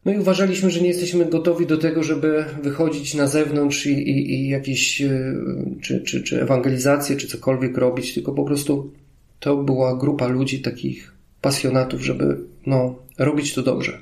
No 0.05 0.13
i 0.13 0.17
uważaliśmy, 0.17 0.69
że 0.69 0.81
nie 0.81 0.87
jesteśmy 0.87 1.25
gotowi 1.25 1.65
do 1.65 1.77
tego, 1.77 2.03
żeby 2.03 2.45
wychodzić 2.63 3.13
na 3.13 3.27
zewnątrz 3.27 3.85
i, 3.85 4.09
i, 4.09 4.33
i 4.33 4.49
jakieś, 4.49 5.01
e, 5.01 5.35
czy, 5.81 6.01
czy, 6.01 6.23
czy 6.23 6.41
ewangelizację, 6.41 7.15
czy 7.15 7.27
cokolwiek 7.27 7.77
robić, 7.77 8.13
tylko 8.13 8.31
po 8.31 8.43
prostu 8.43 8.93
to 9.39 9.57
była 9.57 9.97
grupa 9.97 10.27
ludzi, 10.27 10.59
takich 10.59 11.13
pasjonatów, 11.41 12.01
żeby 12.01 12.37
no, 12.65 12.95
robić 13.17 13.53
to 13.53 13.61
dobrze. 13.61 13.99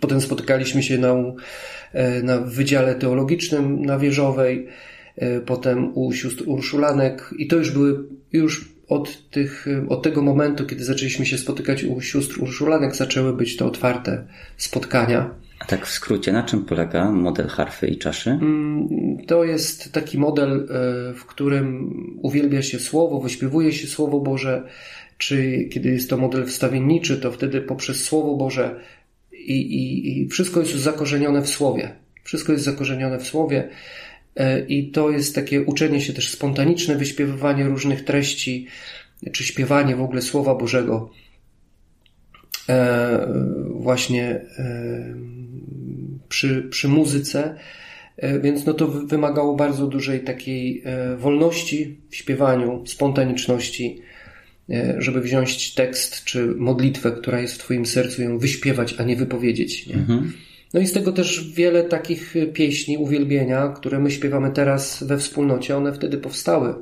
Potem 0.00 0.20
spotykaliśmy 0.20 0.82
się 0.82 0.98
na, 0.98 1.14
e, 1.92 2.22
na 2.22 2.40
Wydziale 2.40 2.94
Teologicznym 2.94 3.84
na 3.84 3.98
Wieżowej, 3.98 4.66
potem 5.46 5.98
u 5.98 6.12
sióstr 6.12 6.42
Urszulanek 6.46 7.34
i 7.38 7.46
to 7.46 7.56
już 7.56 7.70
były 7.70 8.04
już 8.32 8.77
od, 8.88 9.30
tych, 9.30 9.66
od 9.88 10.02
tego 10.02 10.22
momentu, 10.22 10.66
kiedy 10.66 10.84
zaczęliśmy 10.84 11.26
się 11.26 11.38
spotykać 11.38 11.84
u 11.84 12.00
sióstr 12.00 12.42
Urszulanek, 12.42 12.96
zaczęły 12.96 13.32
być 13.32 13.56
to 13.56 13.66
otwarte 13.66 14.24
spotkania. 14.56 15.30
A 15.58 15.64
tak 15.64 15.86
w 15.86 15.90
skrócie, 15.90 16.32
na 16.32 16.42
czym 16.42 16.64
polega 16.64 17.10
model 17.10 17.46
harfy 17.48 17.86
i 17.86 17.98
czaszy? 17.98 18.30
Mm, 18.30 18.88
to 19.26 19.44
jest 19.44 19.92
taki 19.92 20.18
model, 20.18 20.50
e, 20.50 21.14
w 21.14 21.24
którym 21.26 21.90
uwielbia 22.22 22.62
się 22.62 22.78
słowo, 22.78 23.20
wyśpiewuje 23.20 23.72
się 23.72 23.86
słowo 23.86 24.20
Boże, 24.20 24.68
czy 25.18 25.68
kiedy 25.72 25.88
jest 25.88 26.10
to 26.10 26.16
model 26.16 26.46
wstawienniczy, 26.46 27.16
to 27.16 27.32
wtedy 27.32 27.60
poprzez 27.60 28.04
słowo 28.04 28.36
Boże 28.36 28.80
i, 29.32 29.60
i, 29.60 30.22
i 30.22 30.28
wszystko 30.28 30.60
jest 30.60 30.74
zakorzenione 30.74 31.42
w 31.42 31.48
słowie. 31.48 31.94
Wszystko 32.24 32.52
jest 32.52 32.64
zakorzenione 32.64 33.18
w 33.18 33.26
słowie. 33.26 33.68
E, 34.38 34.60
I 34.60 34.90
to 34.90 35.10
jest 35.10 35.34
takie 35.34 35.62
uczenie 35.62 36.00
się 36.00 36.12
też 36.12 36.30
spontaniczne, 36.30 36.96
wyśpiewywanie 36.96 37.64
różnych 37.64 38.04
treści, 38.04 38.66
czy 39.32 39.44
śpiewanie 39.44 39.96
w 39.96 40.02
ogóle 40.02 40.22
Słowa 40.22 40.54
Bożego. 40.54 41.10
E, 42.68 43.28
właśnie 43.70 44.24
e, 44.58 45.14
przy, 46.28 46.68
przy 46.70 46.88
muzyce, 46.88 47.54
więc 48.42 48.66
no 48.66 48.74
to 48.74 48.88
wymagało 48.88 49.56
bardzo 49.56 49.86
dużej 49.86 50.20
takiej 50.20 50.82
wolności 51.18 51.98
w 52.10 52.16
śpiewaniu, 52.16 52.86
spontaniczności, 52.86 54.02
żeby 54.98 55.20
wziąć 55.20 55.74
tekst 55.74 56.24
czy 56.24 56.46
modlitwę, 56.46 57.12
która 57.12 57.40
jest 57.40 57.54
w 57.54 57.58
Twoim 57.58 57.86
sercu, 57.86 58.22
ją 58.22 58.38
wyśpiewać, 58.38 58.94
a 58.98 59.02
nie 59.02 59.16
wypowiedzieć. 59.16 59.86
Nie? 59.86 59.94
Mhm. 59.94 60.32
No 60.74 60.80
i 60.80 60.86
z 60.86 60.92
tego 60.92 61.12
też 61.12 61.52
wiele 61.54 61.84
takich 61.84 62.34
pieśni, 62.52 62.98
uwielbienia, 62.98 63.68
które 63.68 63.98
my 63.98 64.10
śpiewamy 64.10 64.50
teraz 64.50 65.02
we 65.02 65.18
wspólnocie, 65.18 65.76
one 65.76 65.92
wtedy 65.92 66.18
powstały 66.18 66.74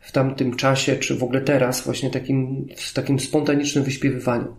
w 0.00 0.12
tamtym 0.12 0.56
czasie, 0.56 0.96
czy 0.96 1.14
w 1.14 1.22
ogóle 1.22 1.40
teraz, 1.40 1.84
właśnie 1.84 2.10
takim, 2.10 2.66
w 2.76 2.92
takim 2.92 3.20
spontanicznym 3.20 3.84
wyśpiewywaniu. 3.84 4.56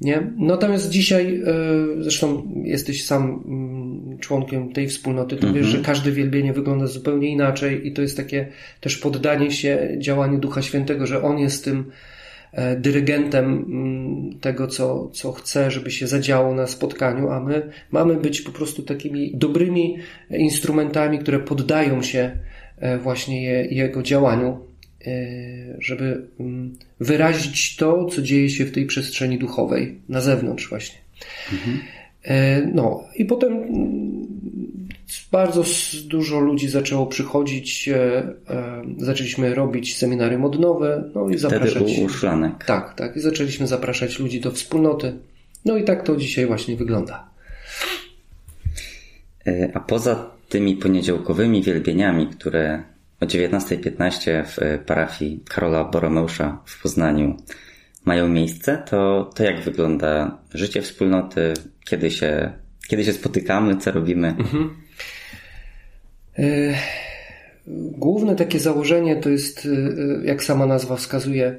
Nie? 0.00 0.32
Natomiast 0.36 0.90
dzisiaj, 0.90 1.42
e, 1.46 2.02
zresztą 2.02 2.52
jesteś 2.64 3.04
sam 3.04 3.42
mm, 3.46 4.18
członkiem 4.18 4.72
tej 4.72 4.88
wspólnoty, 4.88 5.36
to 5.36 5.46
wiesz, 5.46 5.66
mhm. 5.66 5.76
że 5.76 5.78
każde 5.78 6.12
wielbienie 6.12 6.52
wygląda 6.52 6.86
zupełnie 6.86 7.28
inaczej 7.28 7.86
i 7.86 7.92
to 7.92 8.02
jest 8.02 8.16
takie 8.16 8.48
też 8.80 8.98
poddanie 8.98 9.50
się 9.50 9.88
działaniu 9.98 10.38
Ducha 10.38 10.62
Świętego, 10.62 11.06
że 11.06 11.22
On 11.22 11.38
jest 11.38 11.64
tym 11.64 11.90
dyrygentem 12.76 13.44
mm, 13.46 14.38
tego, 14.40 14.66
co, 14.66 15.10
co 15.12 15.32
chce, 15.32 15.70
żeby 15.70 15.90
się 15.90 16.06
zadziało 16.06 16.54
na 16.54 16.66
spotkaniu, 16.66 17.30
a 17.30 17.40
my 17.40 17.62
mamy 17.90 18.14
być 18.14 18.40
po 18.40 18.52
prostu 18.52 18.82
takimi 18.82 19.32
dobrymi 19.34 19.98
instrumentami, 20.30 21.18
które 21.18 21.38
poddają 21.38 22.02
się 22.02 22.30
e, 22.78 22.98
właśnie 22.98 23.44
je, 23.44 23.64
jego 23.64 24.02
działaniu, 24.02 24.58
e, 25.06 25.12
żeby 25.78 26.26
mm, 26.40 26.76
wyrazić 27.00 27.76
to, 27.76 28.04
co 28.04 28.22
dzieje 28.22 28.50
się 28.50 28.64
w 28.64 28.72
tej 28.72 28.86
przestrzeni 28.86 29.38
duchowej, 29.38 29.94
na 30.08 30.20
zewnątrz 30.20 30.68
właśnie. 30.68 30.98
Mhm. 31.52 31.80
No 32.74 33.04
i 33.16 33.24
potem 33.24 33.52
mm, 33.52 34.29
bardzo 35.32 35.64
dużo 36.04 36.40
ludzi 36.40 36.68
zaczęło 36.68 37.06
przychodzić, 37.06 37.88
e, 37.88 38.22
e, 38.48 38.82
zaczęliśmy 38.98 39.54
robić 39.54 39.96
seminary 39.96 40.38
modnowe, 40.38 41.10
no 41.14 41.28
i 41.28 41.38
zapraszać. 41.38 41.82
Wtedy 41.82 42.04
u 42.04 42.08
szlanek. 42.08 42.64
Tak, 42.64 42.94
tak. 42.94 43.16
I 43.16 43.20
zaczęliśmy 43.20 43.66
zapraszać 43.66 44.18
ludzi 44.18 44.40
do 44.40 44.50
wspólnoty. 44.50 45.12
No 45.64 45.76
i 45.76 45.84
tak 45.84 46.02
to 46.02 46.16
dzisiaj 46.16 46.46
właśnie 46.46 46.76
wygląda. 46.76 47.30
E, 49.46 49.70
a 49.74 49.80
poza 49.80 50.30
tymi 50.48 50.76
poniedziałkowymi 50.76 51.62
wielbieniami, 51.62 52.26
które 52.26 52.82
o 53.20 53.26
19.15 53.26 54.44
w 54.46 54.84
parafii 54.86 55.40
Karola 55.48 55.84
Boromeusza 55.84 56.58
w 56.64 56.82
Poznaniu 56.82 57.36
mają 58.04 58.28
miejsce, 58.28 58.82
to, 58.90 59.30
to 59.34 59.44
jak 59.44 59.60
wygląda 59.60 60.38
życie 60.54 60.82
wspólnoty, 60.82 61.54
kiedy 61.84 62.10
się, 62.10 62.52
kiedy 62.88 63.04
się 63.04 63.12
spotykamy, 63.12 63.76
co 63.76 63.92
robimy? 63.92 64.28
Mhm. 64.28 64.70
E, 66.38 66.74
główne 67.76 68.36
takie 68.36 68.60
założenie 68.60 69.16
to 69.16 69.30
jest, 69.30 69.68
e, 70.22 70.26
jak 70.26 70.44
sama 70.44 70.66
nazwa 70.66 70.96
wskazuje, 70.96 71.58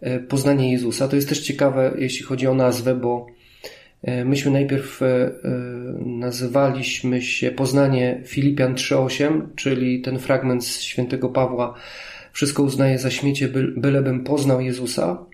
e, 0.00 0.18
poznanie 0.20 0.72
Jezusa. 0.72 1.08
To 1.08 1.16
jest 1.16 1.28
też 1.28 1.40
ciekawe, 1.40 1.94
jeśli 1.98 2.26
chodzi 2.26 2.46
o 2.46 2.54
nazwę, 2.54 2.94
bo 2.94 3.26
myśmy 4.24 4.50
najpierw 4.50 5.00
nazywaliśmy 6.06 7.22
się 7.22 7.50
Poznanie 7.50 8.20
Filipian 8.24 8.74
3.8, 8.74 9.42
czyli 9.56 10.02
ten 10.02 10.18
fragment 10.18 10.64
z 10.64 10.80
świętego 10.80 11.28
Pawła 11.28 11.74
wszystko 12.32 12.62
uznaje 12.62 12.98
za 12.98 13.10
śmiecie, 13.10 13.48
bylebym 13.76 14.24
poznał 14.24 14.60
Jezusa. 14.60 15.24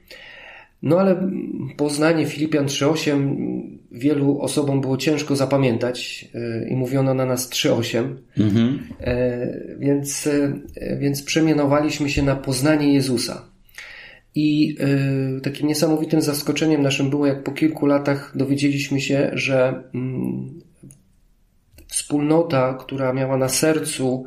No 0.82 1.00
ale 1.00 1.30
poznanie 1.76 2.26
Filipian 2.26 2.66
3.8 2.66 3.80
wielu 3.92 4.40
osobom 4.40 4.80
było 4.80 4.96
ciężko 4.96 5.36
zapamiętać 5.36 6.28
e, 6.34 6.68
i 6.68 6.76
mówiono 6.76 7.14
na 7.14 7.26
nas 7.26 7.50
3.8, 7.50 8.16
mhm. 8.38 8.78
E, 9.00 9.76
więc, 9.78 10.26
e, 10.76 10.96
więc 10.96 11.22
przemianowaliśmy 11.22 12.10
się 12.10 12.22
na 12.22 12.36
poznanie 12.36 12.94
Jezusa. 12.94 13.50
I 14.34 14.76
takim 15.42 15.68
niesamowitym 15.68 16.20
zaskoczeniem 16.20 16.82
naszym 16.82 17.10
było, 17.10 17.26
jak 17.26 17.44
po 17.44 17.52
kilku 17.52 17.86
latach 17.86 18.32
dowiedzieliśmy 18.36 19.00
się, 19.00 19.30
że 19.32 19.82
mm, 19.94 20.60
wspólnota, 21.88 22.74
która 22.74 23.12
miała 23.12 23.36
na 23.36 23.48
sercu 23.48 24.24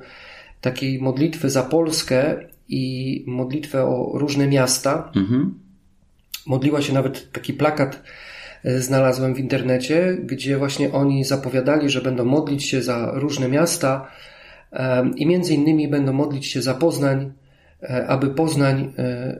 takiej 0.62 1.02
modlitwy 1.02 1.50
za 1.50 1.64
Polskę 1.64 2.36
i 2.70 3.24
modlitwę 3.28 3.84
o 3.84 4.12
różne 4.16 4.48
miasta, 4.48 5.12
mhm 5.16 5.63
Modliła 6.48 6.82
się 6.82 6.94
nawet 6.94 7.32
taki 7.32 7.54
plakat 7.54 8.04
e, 8.64 8.80
znalazłem 8.80 9.36
w 9.36 9.40
internecie, 9.40 10.18
gdzie 10.24 10.58
właśnie 10.58 10.92
oni 10.92 11.24
zapowiadali, 11.24 11.90
że 11.90 12.02
będą 12.02 12.26
modlić 12.26 12.70
się 12.70 12.82
za 12.82 13.12
różne 13.14 13.50
miasta 13.50 14.08
i 15.16 15.26
między 15.26 15.54
innymi 15.54 15.88
będą 15.88 16.14
modlić 16.14 16.46
się 16.46 16.62
za 16.62 16.74
Poznań, 16.74 17.34
e, 17.84 18.08
aby 18.08 18.28
Poznań, 18.28 18.94
e, 18.98 19.38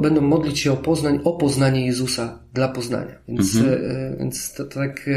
będą 0.00 0.20
modlić 0.20 0.58
się 0.58 0.72
o 0.72 0.76
Poznań, 0.76 1.20
o 1.24 1.32
poznanie 1.32 1.86
Jezusa 1.86 2.38
dla 2.54 2.68
Poznania. 2.68 3.14
Więc, 3.28 3.56
mhm. 3.56 4.18
więc 4.18 4.54
to, 4.54 4.64
tak 4.64 5.10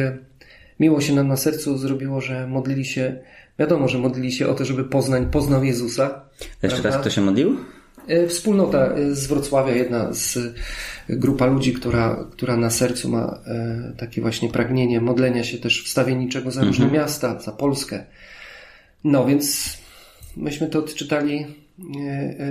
miło 0.80 1.02
się 1.02 1.16
nam 1.16 1.28
na 1.28 1.38
sercu 1.38 1.78
zrobiło, 1.78 2.22
że 2.22 2.48
modlili 2.48 2.86
się, 2.86 3.20
wiadomo, 3.60 3.88
że 3.88 3.98
modlili 3.98 4.32
się 4.32 4.48
o 4.48 4.54
to, 4.54 4.66
żeby 4.66 4.84
Poznań 4.84 5.30
poznał 5.32 5.64
Jezusa. 5.64 6.22
Jeszcze 6.64 6.82
raz 6.82 6.98
kto 6.98 7.10
się 7.10 7.22
modlił? 7.22 7.58
E, 8.08 8.28
wspólnota 8.28 8.94
e, 8.94 9.16
z 9.16 9.28
Wrocławia, 9.28 9.76
jedna 9.76 10.14
z 10.14 10.38
e, 10.38 10.54
grupa 11.10 11.46
ludzi, 11.46 11.74
która, 11.74 12.26
która 12.32 12.58
na 12.58 12.70
sercu 12.70 13.10
ma 13.10 13.40
takie 13.98 14.22
właśnie 14.22 14.50
pragnienie 14.50 15.02
modlenia 15.02 15.44
się 15.44 15.58
też 15.58 15.84
wstawienniczego 15.84 16.52
za 16.52 16.64
różne 16.64 16.86
mhm. 16.86 17.02
miasta, 17.02 17.40
za 17.40 17.52
Polskę. 17.52 18.04
No 19.04 19.26
więc 19.26 19.78
myśmy 20.38 20.68
to 20.68 20.80
odczytali 20.80 21.46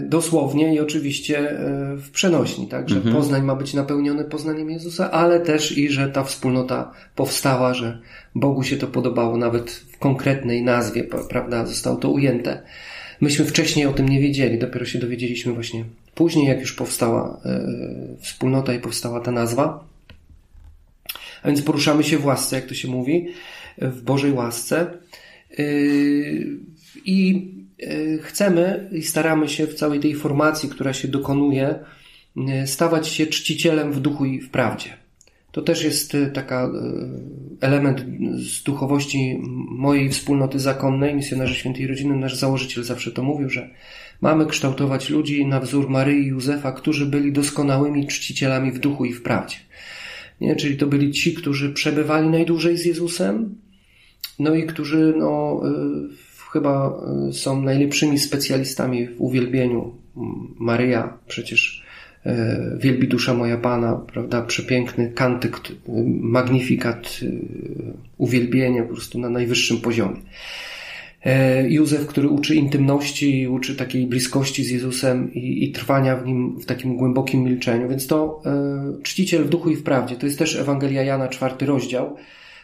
dosłownie 0.02 0.74
i 0.74 0.80
oczywiście 0.80 1.58
w 1.96 2.10
przenośni, 2.10 2.68
tak, 2.68 2.88
że 2.88 2.96
mhm. 2.96 3.14
Poznań 3.14 3.42
ma 3.42 3.54
być 3.54 3.74
napełniony 3.74 4.24
poznaniem 4.24 4.70
Jezusa, 4.70 5.10
ale 5.10 5.40
też 5.40 5.78
i, 5.78 5.90
że 5.90 6.08
ta 6.08 6.24
wspólnota 6.24 6.92
powstała, 7.14 7.74
że 7.74 8.00
Bogu 8.34 8.62
się 8.62 8.76
to 8.76 8.86
podobało, 8.86 9.36
nawet 9.36 9.70
w 9.70 9.98
konkretnej 9.98 10.62
nazwie, 10.62 11.04
prawda, 11.28 11.66
zostało 11.66 11.96
to 11.96 12.10
ujęte. 12.10 12.62
Myśmy 13.20 13.44
wcześniej 13.44 13.86
o 13.86 13.92
tym 13.92 14.08
nie 14.08 14.20
wiedzieli, 14.20 14.58
dopiero 14.58 14.86
się 14.86 14.98
dowiedzieliśmy 14.98 15.52
właśnie 15.52 15.84
później, 16.14 16.46
jak 16.46 16.60
już 16.60 16.72
powstała 16.72 17.40
wspólnota 18.20 18.74
i 18.74 18.80
powstała 18.80 19.20
ta 19.20 19.30
nazwa. 19.30 19.84
A 21.42 21.48
więc 21.48 21.62
poruszamy 21.62 22.04
się 22.04 22.18
w 22.18 22.24
łasce, 22.24 22.56
jak 22.56 22.66
to 22.66 22.74
się 22.74 22.88
mówi, 22.88 23.28
w 23.78 24.02
Bożej 24.02 24.32
łasce. 24.32 24.90
I 27.04 27.48
E, 27.82 28.18
chcemy 28.18 28.88
i 28.92 29.02
staramy 29.02 29.48
się 29.48 29.66
w 29.66 29.74
całej 29.74 30.00
tej 30.00 30.14
formacji, 30.14 30.68
która 30.68 30.92
się 30.92 31.08
dokonuje, 31.08 31.74
e, 32.48 32.66
stawać 32.66 33.08
się 33.08 33.26
czcicielem 33.26 33.92
w 33.92 34.00
duchu 34.00 34.24
i 34.24 34.40
w 34.40 34.50
prawdzie. 34.50 34.97
To 35.58 35.62
też 35.62 35.84
jest 35.84 36.14
e, 36.14 36.26
taka 36.26 36.70
element 37.60 38.04
z 38.34 38.62
duchowości 38.62 39.38
mojej 39.70 40.10
wspólnoty 40.10 40.60
zakonnej, 40.60 41.14
misjonarzy 41.14 41.54
świętej 41.54 41.86
rodziny. 41.86 42.16
Nasz 42.16 42.34
założyciel 42.34 42.84
zawsze 42.84 43.12
to 43.12 43.22
mówił, 43.22 43.50
że 43.50 43.70
mamy 44.20 44.46
kształtować 44.46 45.10
ludzi 45.10 45.46
na 45.46 45.60
wzór 45.60 45.90
Maryi 45.90 46.22
i 46.22 46.26
Józefa, 46.26 46.72
którzy 46.72 47.06
byli 47.06 47.32
doskonałymi 47.32 48.06
czcicielami 48.06 48.72
w 48.72 48.78
duchu 48.78 49.04
i 49.04 49.12
w 49.12 49.22
prawdzie. 49.22 49.56
Nie? 50.40 50.56
Czyli 50.56 50.76
to 50.76 50.86
byli 50.86 51.12
ci, 51.12 51.34
którzy 51.34 51.72
przebywali 51.72 52.28
najdłużej 52.28 52.78
z 52.78 52.84
Jezusem, 52.84 53.54
no 54.38 54.54
i 54.54 54.66
którzy 54.66 55.14
no, 55.16 55.60
chyba 56.52 57.00
y, 57.28 57.32
są 57.32 57.62
najlepszymi 57.62 58.18
specjalistami 58.18 59.06
w 59.06 59.20
uwielbieniu. 59.20 59.94
Maryja 60.58 61.18
przecież 61.26 61.84
y, 61.84 61.87
wielbi 62.78 63.08
dusza 63.08 63.34
moja 63.34 63.56
Pana, 63.56 63.94
prawda? 64.12 64.42
Przepiękny 64.42 65.12
kantyk, 65.14 65.56
y, 65.56 65.72
magnifikat, 66.20 67.20
uwielbienie 68.18 68.82
po 68.82 68.94
prostu 68.94 69.18
na 69.18 69.30
najwyższym 69.30 69.78
poziomie. 69.80 70.16
E, 71.24 71.68
Józef, 71.70 72.06
który 72.06 72.28
uczy 72.28 72.54
intymności, 72.54 73.48
uczy 73.48 73.76
takiej 73.76 74.06
bliskości 74.06 74.64
z 74.64 74.70
Jezusem 74.70 75.34
i, 75.34 75.64
i, 75.64 75.72
trwania 75.72 76.16
w 76.16 76.26
nim 76.26 76.60
w 76.60 76.66
takim 76.66 76.96
głębokim 76.96 77.44
milczeniu. 77.44 77.88
Więc 77.88 78.06
to 78.06 78.42
e, 78.46 79.02
czciciel 79.02 79.44
w 79.44 79.48
duchu 79.48 79.70
i 79.70 79.76
w 79.76 79.82
prawdzie. 79.82 80.16
To 80.16 80.26
jest 80.26 80.38
też 80.38 80.56
Ewangelia 80.56 81.02
Jana, 81.02 81.28
czwarty 81.28 81.66
rozdział. 81.66 82.16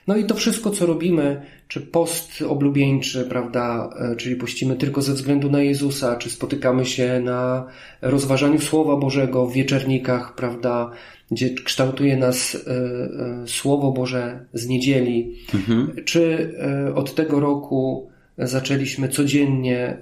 No 0.06 0.16
i 0.16 0.24
to 0.24 0.34
wszystko, 0.34 0.70
co 0.70 0.86
robimy, 0.86 1.42
czy 1.68 1.80
post 1.80 2.42
oblubieńczy, 2.48 3.24
prawda, 3.24 3.90
e, 3.98 4.16
czyli 4.16 4.36
pościmy 4.36 4.76
tylko 4.76 5.02
ze 5.02 5.12
względu 5.12 5.50
na 5.50 5.62
Jezusa, 5.62 6.16
czy 6.16 6.30
spotykamy 6.30 6.86
się 6.86 7.20
na 7.24 7.66
rozważaniu 8.02 8.60
Słowa 8.60 8.96
Bożego 8.96 9.46
w 9.46 9.52
wieczernikach, 9.52 10.34
prawda, 10.34 10.90
gdzie 11.30 11.54
kształtuje 11.54 12.16
nas 12.16 12.54
e, 12.54 12.70
e, 12.70 13.48
Słowo 13.48 13.92
Boże 13.92 14.44
z 14.52 14.66
niedzieli, 14.66 15.34
mhm. 15.54 15.92
czy 16.04 16.54
od 16.94 17.14
tego 17.14 17.40
roku 17.40 18.08
zaczęliśmy 18.38 19.08
codziennie 19.08 19.96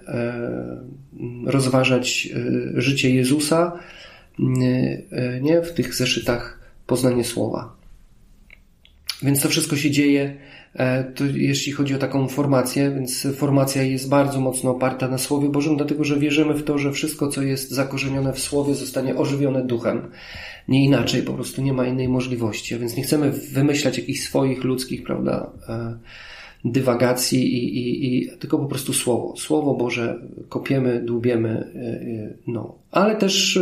rozważać 1.46 2.28
życie 2.74 3.10
Jezusa, 3.10 3.78
nie 5.42 5.62
w 5.64 5.72
tych 5.72 5.94
zeszytach 5.94 6.58
poznanie 6.86 7.24
Słowa. 7.24 7.81
Więc 9.22 9.42
to 9.42 9.48
wszystko 9.48 9.76
się 9.76 9.90
dzieje, 9.90 10.36
e, 10.74 11.04
to 11.04 11.24
jeśli 11.24 11.72
chodzi 11.72 11.94
o 11.94 11.98
taką 11.98 12.28
formację, 12.28 12.90
więc 12.90 13.26
formacja 13.36 13.82
jest 13.82 14.08
bardzo 14.08 14.40
mocno 14.40 14.70
oparta 14.70 15.08
na 15.08 15.18
Słowie 15.18 15.48
Bożym, 15.48 15.76
dlatego 15.76 16.04
że 16.04 16.18
wierzymy 16.18 16.54
w 16.54 16.64
to, 16.64 16.78
że 16.78 16.92
wszystko, 16.92 17.28
co 17.28 17.42
jest 17.42 17.70
zakorzenione 17.70 18.32
w 18.32 18.38
Słowie, 18.38 18.74
zostanie 18.74 19.16
ożywione 19.16 19.64
duchem. 19.64 20.10
Nie 20.68 20.84
inaczej, 20.84 21.22
po 21.22 21.32
prostu 21.32 21.62
nie 21.62 21.72
ma 21.72 21.86
innej 21.86 22.08
możliwości. 22.08 22.74
A 22.74 22.78
więc 22.78 22.96
nie 22.96 23.02
chcemy 23.02 23.30
wymyślać 23.30 23.98
jakichś 23.98 24.20
swoich 24.20 24.64
ludzkich, 24.64 25.02
prawda, 25.02 25.50
e, 25.68 25.98
dywagacji, 26.64 27.54
i, 27.54 27.78
i, 27.78 28.16
i, 28.16 28.38
tylko 28.38 28.58
po 28.58 28.66
prostu 28.66 28.92
Słowo. 28.92 29.34
Słowo 29.36 29.74
Boże 29.74 30.20
kopiemy, 30.48 31.02
dłubiemy, 31.04 31.72
e, 31.74 32.34
no. 32.46 32.78
Ale 32.90 33.16
też 33.16 33.58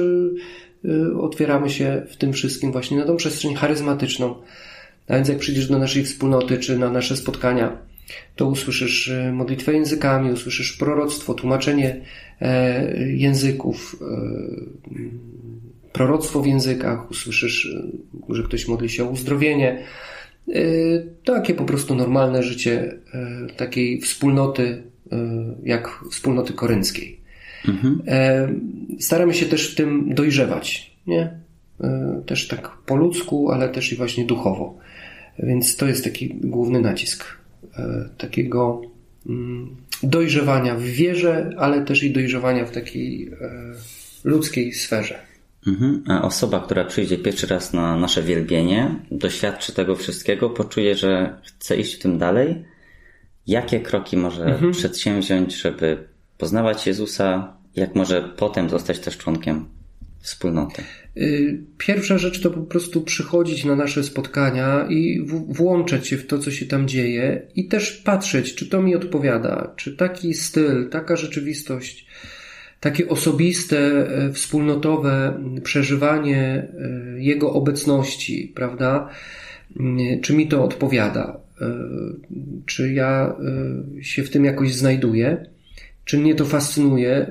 otwieramy 1.21 1.71
się 1.71 2.03
w 2.09 2.17
tym 2.17 2.33
wszystkim 2.33 2.73
właśnie 2.73 2.97
na 2.97 3.05
tą 3.05 3.17
przestrzeń 3.17 3.55
charyzmatyczną, 3.55 4.35
a 5.11 5.14
więc 5.14 5.29
jak 5.29 5.38
przyjdziesz 5.38 5.68
do 5.68 5.79
naszej 5.79 6.05
wspólnoty 6.05 6.59
czy 6.59 6.79
na 6.79 6.90
nasze 6.90 7.16
spotkania, 7.16 7.77
to 8.37 8.46
usłyszysz 8.46 9.09
e, 9.09 9.33
modlitwę 9.33 9.73
językami, 9.73 10.33
usłyszysz 10.33 10.73
proroctwo, 10.73 11.35
tłumaczenie 11.35 12.01
e, 12.40 13.09
języków, 13.09 13.96
e, 14.03 14.07
proroctwo 15.92 16.42
w 16.42 16.46
językach, 16.46 17.11
usłyszysz, 17.11 17.77
że 18.29 18.42
ktoś 18.42 18.68
modli 18.68 18.88
się 18.88 19.05
o 19.05 19.11
uzdrowienie. 19.11 19.83
Takie 21.25 21.55
po 21.55 21.64
prostu 21.64 21.94
normalne 21.94 22.42
życie 22.42 22.94
takiej 23.57 24.01
wspólnoty, 24.01 24.83
jak 25.62 26.05
wspólnoty 26.11 26.53
korynckiej. 26.53 27.20
Mhm. 27.68 28.01
Staramy 29.01 29.35
się 29.35 29.46
też 29.46 29.73
w 29.73 29.75
tym 29.75 30.14
dojrzewać, 30.14 30.96
nie? 31.07 31.40
Też 32.27 32.49
tak 32.49 32.70
po 32.87 32.96
ludzku, 32.96 33.51
ale 33.51 33.68
też 33.68 33.92
i 33.92 33.96
właśnie 33.96 34.25
duchowo. 34.25 34.79
Więc 35.42 35.76
to 35.76 35.87
jest 35.87 36.05
taki 36.05 36.29
główny 36.35 36.81
nacisk 36.81 37.24
e, 37.79 38.09
takiego 38.18 38.83
mm, 39.26 39.76
dojrzewania 40.03 40.74
w 40.74 40.83
wierze, 40.83 41.55
ale 41.59 41.85
też 41.85 42.03
i 42.03 42.12
dojrzewania 42.12 42.66
w 42.66 42.70
takiej 42.70 43.29
e, 43.29 43.72
ludzkiej 44.24 44.72
sferze. 44.72 45.18
Mhm. 45.66 46.05
A 46.09 46.22
osoba, 46.22 46.61
która 46.61 46.85
przyjdzie 46.85 47.18
pierwszy 47.18 47.46
raz 47.46 47.72
na 47.72 47.96
nasze 47.96 48.22
wielbienie, 48.22 48.94
doświadczy 49.11 49.72
tego 49.72 49.96
wszystkiego, 49.96 50.50
poczuje, 50.50 50.94
że 50.94 51.38
chce 51.44 51.76
iść 51.76 51.94
w 51.94 51.98
tym 51.98 52.18
dalej. 52.18 52.64
Jakie 53.46 53.81
kroki 53.81 54.16
może 54.16 54.44
mhm. 54.44 54.72
przedsięwziąć, 54.72 55.55
żeby 55.55 56.09
poznawać 56.38 56.87
Jezusa? 56.87 57.57
Jak 57.76 57.94
może 57.94 58.22
potem 58.37 58.70
zostać 58.70 58.98
też 58.98 59.18
członkiem 59.18 59.68
wspólnoty? 60.20 60.83
Y, 61.16 61.59
pierwsza 61.79 62.18
rzecz 62.18 62.40
to 62.40 62.51
po 62.51 62.61
prostu 62.61 63.01
przychodzić 63.01 63.64
na 63.64 63.77
nasze 63.77 64.05
spotkania 64.05 64.87
i 64.88 65.27
włączać 65.49 66.09
się 66.09 66.16
w 66.16 66.27
to, 66.27 66.38
co 66.38 66.51
się 66.51 66.66
tam 66.66 66.88
dzieje 66.88 67.42
i 67.55 67.68
też 67.68 67.92
patrzeć, 67.92 68.55
czy 68.55 68.68
to 68.68 68.83
mi 68.83 68.96
odpowiada, 68.96 69.73
czy 69.77 69.96
taki 69.96 70.35
styl, 70.35 70.88
taka 70.88 71.16
rzeczywistość, 71.16 72.07
takie 72.81 73.09
osobiste, 73.09 73.79
e, 73.79 74.33
wspólnotowe 74.33 75.42
przeżywanie 75.64 76.38
e, 76.38 76.68
jego 77.23 77.53
obecności, 77.53 78.53
prawda, 78.55 79.09
y, 79.77 80.20
czy 80.23 80.35
mi 80.35 80.49
to 80.49 80.64
odpowiada, 80.64 81.40
e, 81.61 81.66
czy 82.66 82.92
ja 82.92 83.37
się 84.01 84.23
w 84.23 84.31
tym 84.31 84.44
jakoś 84.44 84.75
znajduję, 84.75 85.46
czy 86.05 86.18
mnie 86.18 86.35
to 86.35 86.44
fascynuje, 86.44 87.27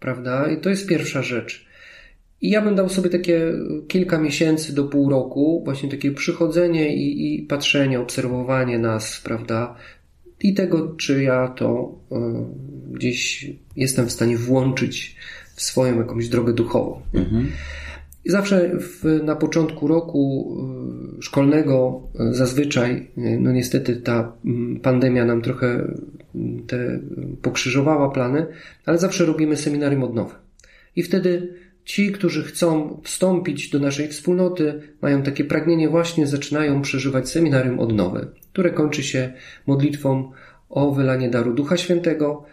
prawda, 0.00 0.50
i 0.50 0.60
to 0.60 0.70
jest 0.70 0.88
pierwsza 0.88 1.22
rzecz. 1.22 1.63
I 2.44 2.50
ja 2.50 2.62
bym 2.62 2.74
dał 2.74 2.88
sobie 2.88 3.10
takie 3.10 3.52
kilka 3.88 4.18
miesięcy 4.18 4.74
do 4.74 4.84
pół 4.84 5.10
roku, 5.10 5.62
właśnie 5.64 5.88
takie 5.88 6.12
przychodzenie 6.12 6.96
i, 6.96 7.34
i 7.34 7.42
patrzenie, 7.42 8.00
obserwowanie 8.00 8.78
nas, 8.78 9.20
prawda? 9.24 9.74
I 10.40 10.54
tego, 10.54 10.94
czy 10.96 11.22
ja 11.22 11.48
to 11.48 11.98
y, 12.12 12.14
gdzieś 12.92 13.50
jestem 13.76 14.06
w 14.06 14.12
stanie 14.12 14.36
włączyć 14.36 15.16
w 15.54 15.62
swoją 15.62 15.98
jakąś 15.98 16.28
drogę 16.28 16.52
duchową. 16.52 17.00
Mhm. 17.14 17.50
I 18.24 18.30
zawsze 18.30 18.70
w, 18.80 19.20
na 19.22 19.36
początku 19.36 19.88
roku 19.88 20.56
y, 21.18 21.22
szkolnego 21.22 22.02
y, 22.30 22.34
zazwyczaj, 22.34 23.10
no 23.40 23.52
niestety 23.52 23.96
ta 23.96 24.32
mm, 24.44 24.80
pandemia 24.80 25.24
nam 25.24 25.42
trochę 25.42 25.66
mm, 26.34 26.66
te 26.66 27.00
pokrzyżowała 27.42 28.10
plany, 28.10 28.46
ale 28.86 28.98
zawsze 28.98 29.24
robimy 29.24 29.56
seminarium 29.56 30.02
odnowy. 30.02 30.34
I 30.96 31.02
wtedy 31.02 31.63
Ci, 31.84 32.12
którzy 32.12 32.42
chcą 32.42 33.00
wstąpić 33.04 33.70
do 33.70 33.78
naszej 33.78 34.08
wspólnoty, 34.08 34.82
mają 35.02 35.22
takie 35.22 35.44
pragnienie, 35.44 35.88
właśnie 35.88 36.26
zaczynają 36.26 36.82
przeżywać 36.82 37.28
seminarium 37.28 37.80
odnowy, 37.80 38.26
które 38.52 38.70
kończy 38.70 39.02
się 39.02 39.32
modlitwą 39.66 40.32
o 40.68 40.90
wylanie 40.90 41.30
daru 41.30 41.54
Ducha 41.54 41.76
Świętego 41.76 42.44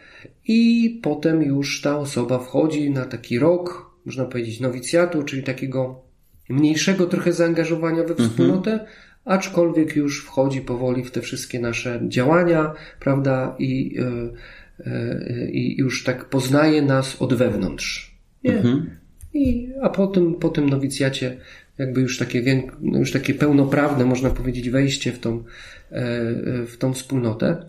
i 0.48 1.00
potem 1.04 1.44
już 1.44 1.82
ta 1.82 1.98
osoba 1.98 2.40
wchodzi 2.40 2.92
na 2.92 3.06
taki 3.06 3.40
rok, 3.40 3.92
można 4.06 4.26
powiedzieć, 4.26 4.60
nowicjatu, 4.60 5.24
czyli 5.24 5.44
takiego 5.44 6.02
mniejszego 6.50 7.06
trochę 7.08 7.34
zaangażowania 7.34 8.04
we 8.04 8.10
mhm. 8.10 8.30
wspólnotę, 8.30 8.72
mhm. 8.72 8.90
aczkolwiek 9.26 9.96
już 9.96 10.26
wchodzi 10.26 10.62
powoli 10.62 11.04
w 11.04 11.12
te 11.12 11.22
wszystkie 11.22 11.60
nasze 11.60 12.02
działania, 12.08 12.74
prawda, 13.00 13.56
i, 13.60 13.94
yy, 13.94 14.34
yy, 14.86 15.52
i 15.52 15.78
już 15.78 16.04
tak 16.04 16.26
poznaje 16.26 16.82
nas 16.82 17.22
od 17.22 17.34
wewnątrz. 17.34 18.18
Nie? 18.44 18.58
Mhm. 18.58 19.01
I, 19.34 19.70
a 19.82 19.90
po 19.90 20.08
tym, 20.08 20.36
po 20.36 20.50
tym 20.50 20.70
nowicjacie 20.70 21.38
jakby 21.78 22.02
już 22.02 22.18
takie, 22.18 22.64
już 22.82 23.12
takie 23.12 23.34
pełnoprawne, 23.34 24.06
można 24.06 24.30
powiedzieć, 24.30 24.70
wejście 24.70 25.12
w 25.12 25.20
tą, 25.20 25.44
w 26.68 26.76
tą 26.80 26.94
wspólnotę. 26.94 27.66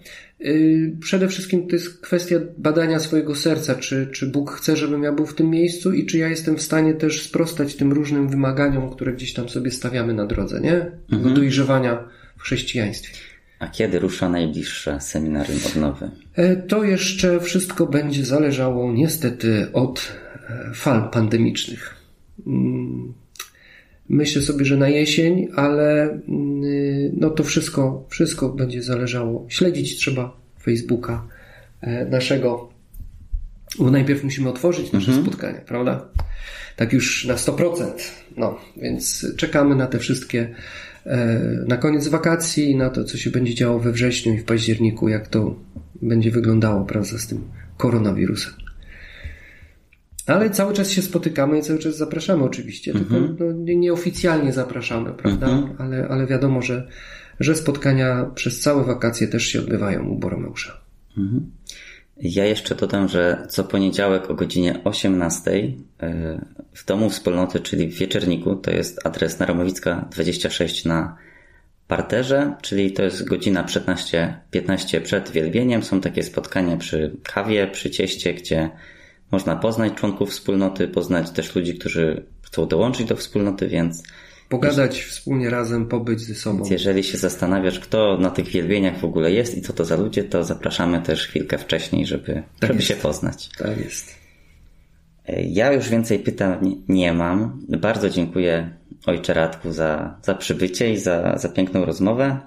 Przede 1.01 1.29
wszystkim 1.29 1.69
to 1.69 1.77
jest 1.77 2.01
kwestia 2.01 2.37
badania 2.59 2.99
swojego 2.99 3.35
serca, 3.35 3.75
czy, 3.75 4.09
czy 4.13 4.27
Bóg 4.27 4.51
chce, 4.51 4.77
żebym 4.77 5.03
ja 5.03 5.13
był 5.13 5.27
w 5.27 5.35
tym 5.35 5.51
miejscu 5.51 5.93
i 5.93 6.07
czy 6.07 6.19
ja 6.19 6.29
jestem 6.29 6.57
w 6.57 6.63
stanie 6.63 6.95
też 6.95 7.23
sprostać 7.23 7.75
tym 7.75 7.93
różnym 7.93 8.29
wymaganiom, 8.29 8.91
które 8.91 9.13
gdzieś 9.13 9.33
tam 9.33 9.49
sobie 9.49 9.71
stawiamy 9.71 10.15
na 10.15 10.27
drodze, 10.27 10.61
nie? 10.61 10.91
Mhm. 11.13 11.35
dojrzewania 11.35 12.05
w 12.37 12.43
chrześcijaństwie. 12.43 13.13
A 13.59 13.69
kiedy 13.69 13.99
rusza 13.99 14.29
najbliższe 14.29 15.01
seminarium 15.01 15.59
odnowy? 15.67 16.11
E, 16.35 16.57
to 16.57 16.85
jeszcze 16.85 17.41
wszystko 17.41 17.87
będzie 17.87 18.25
zależało 18.25 18.93
niestety 18.93 19.67
od 19.73 20.13
e, 20.17 20.22
fal 20.75 21.11
pandemicznych. 21.11 21.97
Mm, 22.47 23.13
myślę 24.09 24.43
sobie, 24.43 24.65
że 24.65 24.77
na 24.77 24.89
jesień, 24.89 25.49
ale 25.57 26.03
mm, 26.03 26.63
no 27.17 27.31
to 27.31 27.45
wszystko, 27.45 28.07
wszystko 28.09 28.49
będzie 28.49 28.83
zależało. 28.83 29.47
Śledzić 29.49 29.97
trzeba 29.97 30.37
Facebooka 30.63 31.27
e, 31.81 32.07
naszego, 32.07 32.73
bo 33.79 33.91
najpierw 33.91 34.25
musimy 34.25 34.49
otworzyć 34.49 34.93
nasze 34.93 35.09
mhm. 35.09 35.27
spotkania, 35.27 35.61
prawda? 35.61 36.09
Tak 36.77 36.93
już 36.93 37.25
na 37.25 37.35
100%. 37.35 37.93
No, 38.37 38.59
więc 38.77 39.27
czekamy 39.37 39.77
na 39.77 39.87
te 39.87 39.99
wszystkie 39.99 40.55
E, 41.07 41.41
na 41.69 41.77
koniec 41.77 42.09
wakacji 42.09 42.71
i 42.71 42.77
na 42.77 42.91
to, 42.91 43.05
co 43.05 43.19
się 43.19 43.31
będzie 43.31 43.55
działo 43.55 43.79
we 43.79 43.93
wrześniu 43.93 44.35
i 44.35 44.39
w 44.39 44.45
październiku, 44.45 45.09
jak 45.09 45.29
to 45.29 45.57
będzie 46.03 46.31
wyglądało, 46.31 46.85
prawda, 46.85 47.19
z 47.19 47.27
tym 47.27 47.45
koronawirusem. 47.77 48.53
Ale 50.27 50.51
cały 50.51 50.75
czas 50.75 50.91
się 50.91 51.03
spotykamy 51.03 51.59
i 51.59 51.63
cały 51.63 51.79
czas 51.79 51.97
zapraszamy 51.97 52.45
oczywiście, 52.45 52.93
tylko 52.93 53.17
mhm. 53.17 53.37
no, 53.39 53.75
nieoficjalnie 53.75 54.53
zapraszamy, 54.53 55.13
prawda? 55.13 55.47
Mhm. 55.47 55.77
Ale, 55.79 56.09
ale 56.09 56.27
wiadomo, 56.27 56.63
że, 56.63 56.89
że 57.41 57.55
spotkania 57.55 58.31
przez 58.35 58.61
całe 58.61 58.85
wakacje 58.85 59.29
też 59.29 59.47
się 59.47 59.61
odbywają 59.61 60.09
u 60.09 60.19
Boromeusza. 60.19 60.81
Mhm. 61.19 61.51
Ja 62.17 62.45
jeszcze 62.45 62.75
dodam, 62.75 63.09
że 63.09 63.47
co 63.49 63.65
poniedziałek 63.65 64.31
o 64.31 64.35
godzinie 64.35 64.81
18 64.85 65.51
e, 65.51 66.41
w 66.73 66.85
Domu 66.87 67.11
Wspólnoty, 67.11 67.61
czyli 67.61 67.89
w 67.89 67.99
Wieczerniku, 67.99 68.57
to 68.57 68.71
jest 68.71 69.07
adres 69.07 69.39
na 69.39 69.47
Romowicka 69.47 70.09
26 70.11 70.85
na 70.85 71.17
parterze, 71.89 72.55
czyli 72.63 72.93
to 72.93 73.03
jest 73.03 73.29
godzina 73.29 73.65
15, 73.65 74.39
15 74.51 75.01
przed 75.01 75.31
wielbieniem. 75.31 75.83
Są 75.83 76.01
takie 76.01 76.23
spotkania 76.23 76.77
przy 76.77 77.17
kawie, 77.23 77.67
przy 77.67 77.91
cieście, 77.91 78.35
gdzie 78.35 78.71
można 79.33 79.57
poznać 79.57 79.95
członków 79.95 80.31
wspólnoty, 80.31 80.89
poznać 80.89 81.31
też 81.31 81.55
ludzi, 81.55 81.79
którzy 81.79 82.25
chcą 82.43 82.67
dołączyć 82.67 83.07
do 83.07 83.17
wspólnoty, 83.17 83.69
więc 83.69 84.03
Pogadać 84.53 84.97
jeśli, 84.97 85.11
wspólnie 85.11 85.51
razem, 85.51 85.87
pobyć 85.87 86.21
ze 86.21 86.35
sobą. 86.35 86.65
Jeżeli 86.71 87.05
się 87.05 87.19
zastanawiasz, 87.19 87.81
kto 87.81 88.19
na 88.19 88.31
tych 88.31 88.49
wielbieniach 88.49 88.99
w 88.99 89.05
ogóle 89.05 89.33
jest 89.33 89.59
i 89.59 89.63
co 89.63 89.73
to 89.73 89.85
za 89.85 89.97
ludzie, 89.97 90.25
to 90.25 90.45
zapraszamy 90.45 91.03
też 91.03 91.27
chwilkę 91.27 91.59
wcześniej, 91.59 92.07
żeby, 92.07 92.43
tak 92.61 92.71
żeby 92.71 92.83
się 92.83 92.95
poznać. 92.95 93.51
Tak 93.59 93.79
jest. 93.79 94.15
Ja 95.47 95.73
już 95.73 95.89
więcej 95.89 96.19
pytań 96.19 96.83
nie 96.89 97.13
mam. 97.13 97.67
Bardzo 97.69 98.11
dziękuję 98.11 98.71
Ojcze 99.07 99.35
Radku 99.35 99.73
za, 99.73 100.19
za 100.23 100.35
przybycie 100.35 100.93
i 100.93 100.99
za, 100.99 101.39
za 101.39 101.49
piękną 101.49 101.85
rozmowę. 101.85 102.41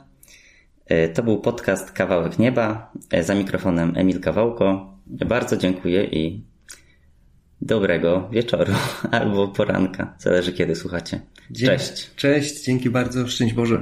To 1.14 1.24
był 1.24 1.38
podcast 1.38 1.92
Kawałek 1.92 2.40
Nieba. 2.40 2.92
Za 3.22 3.36
mikrofonem 3.36 3.94
Emil 3.96 4.20
Kawałko. 4.20 4.94
Bardzo 5.08 5.58
dziękuję 5.58 6.04
i 6.04 6.44
dobrego 7.62 8.30
wieczoru 8.32 8.74
albo 9.12 9.48
poranka. 9.48 10.16
Zależy 10.20 10.54
kiedy 10.54 10.76
słuchacie. 10.76 11.22
Cześć. 11.66 12.16
Cześć, 12.16 12.66
dzięki 12.66 12.90
bardzo. 12.90 13.28
Szczęść 13.28 13.54
Boże. 13.54 13.82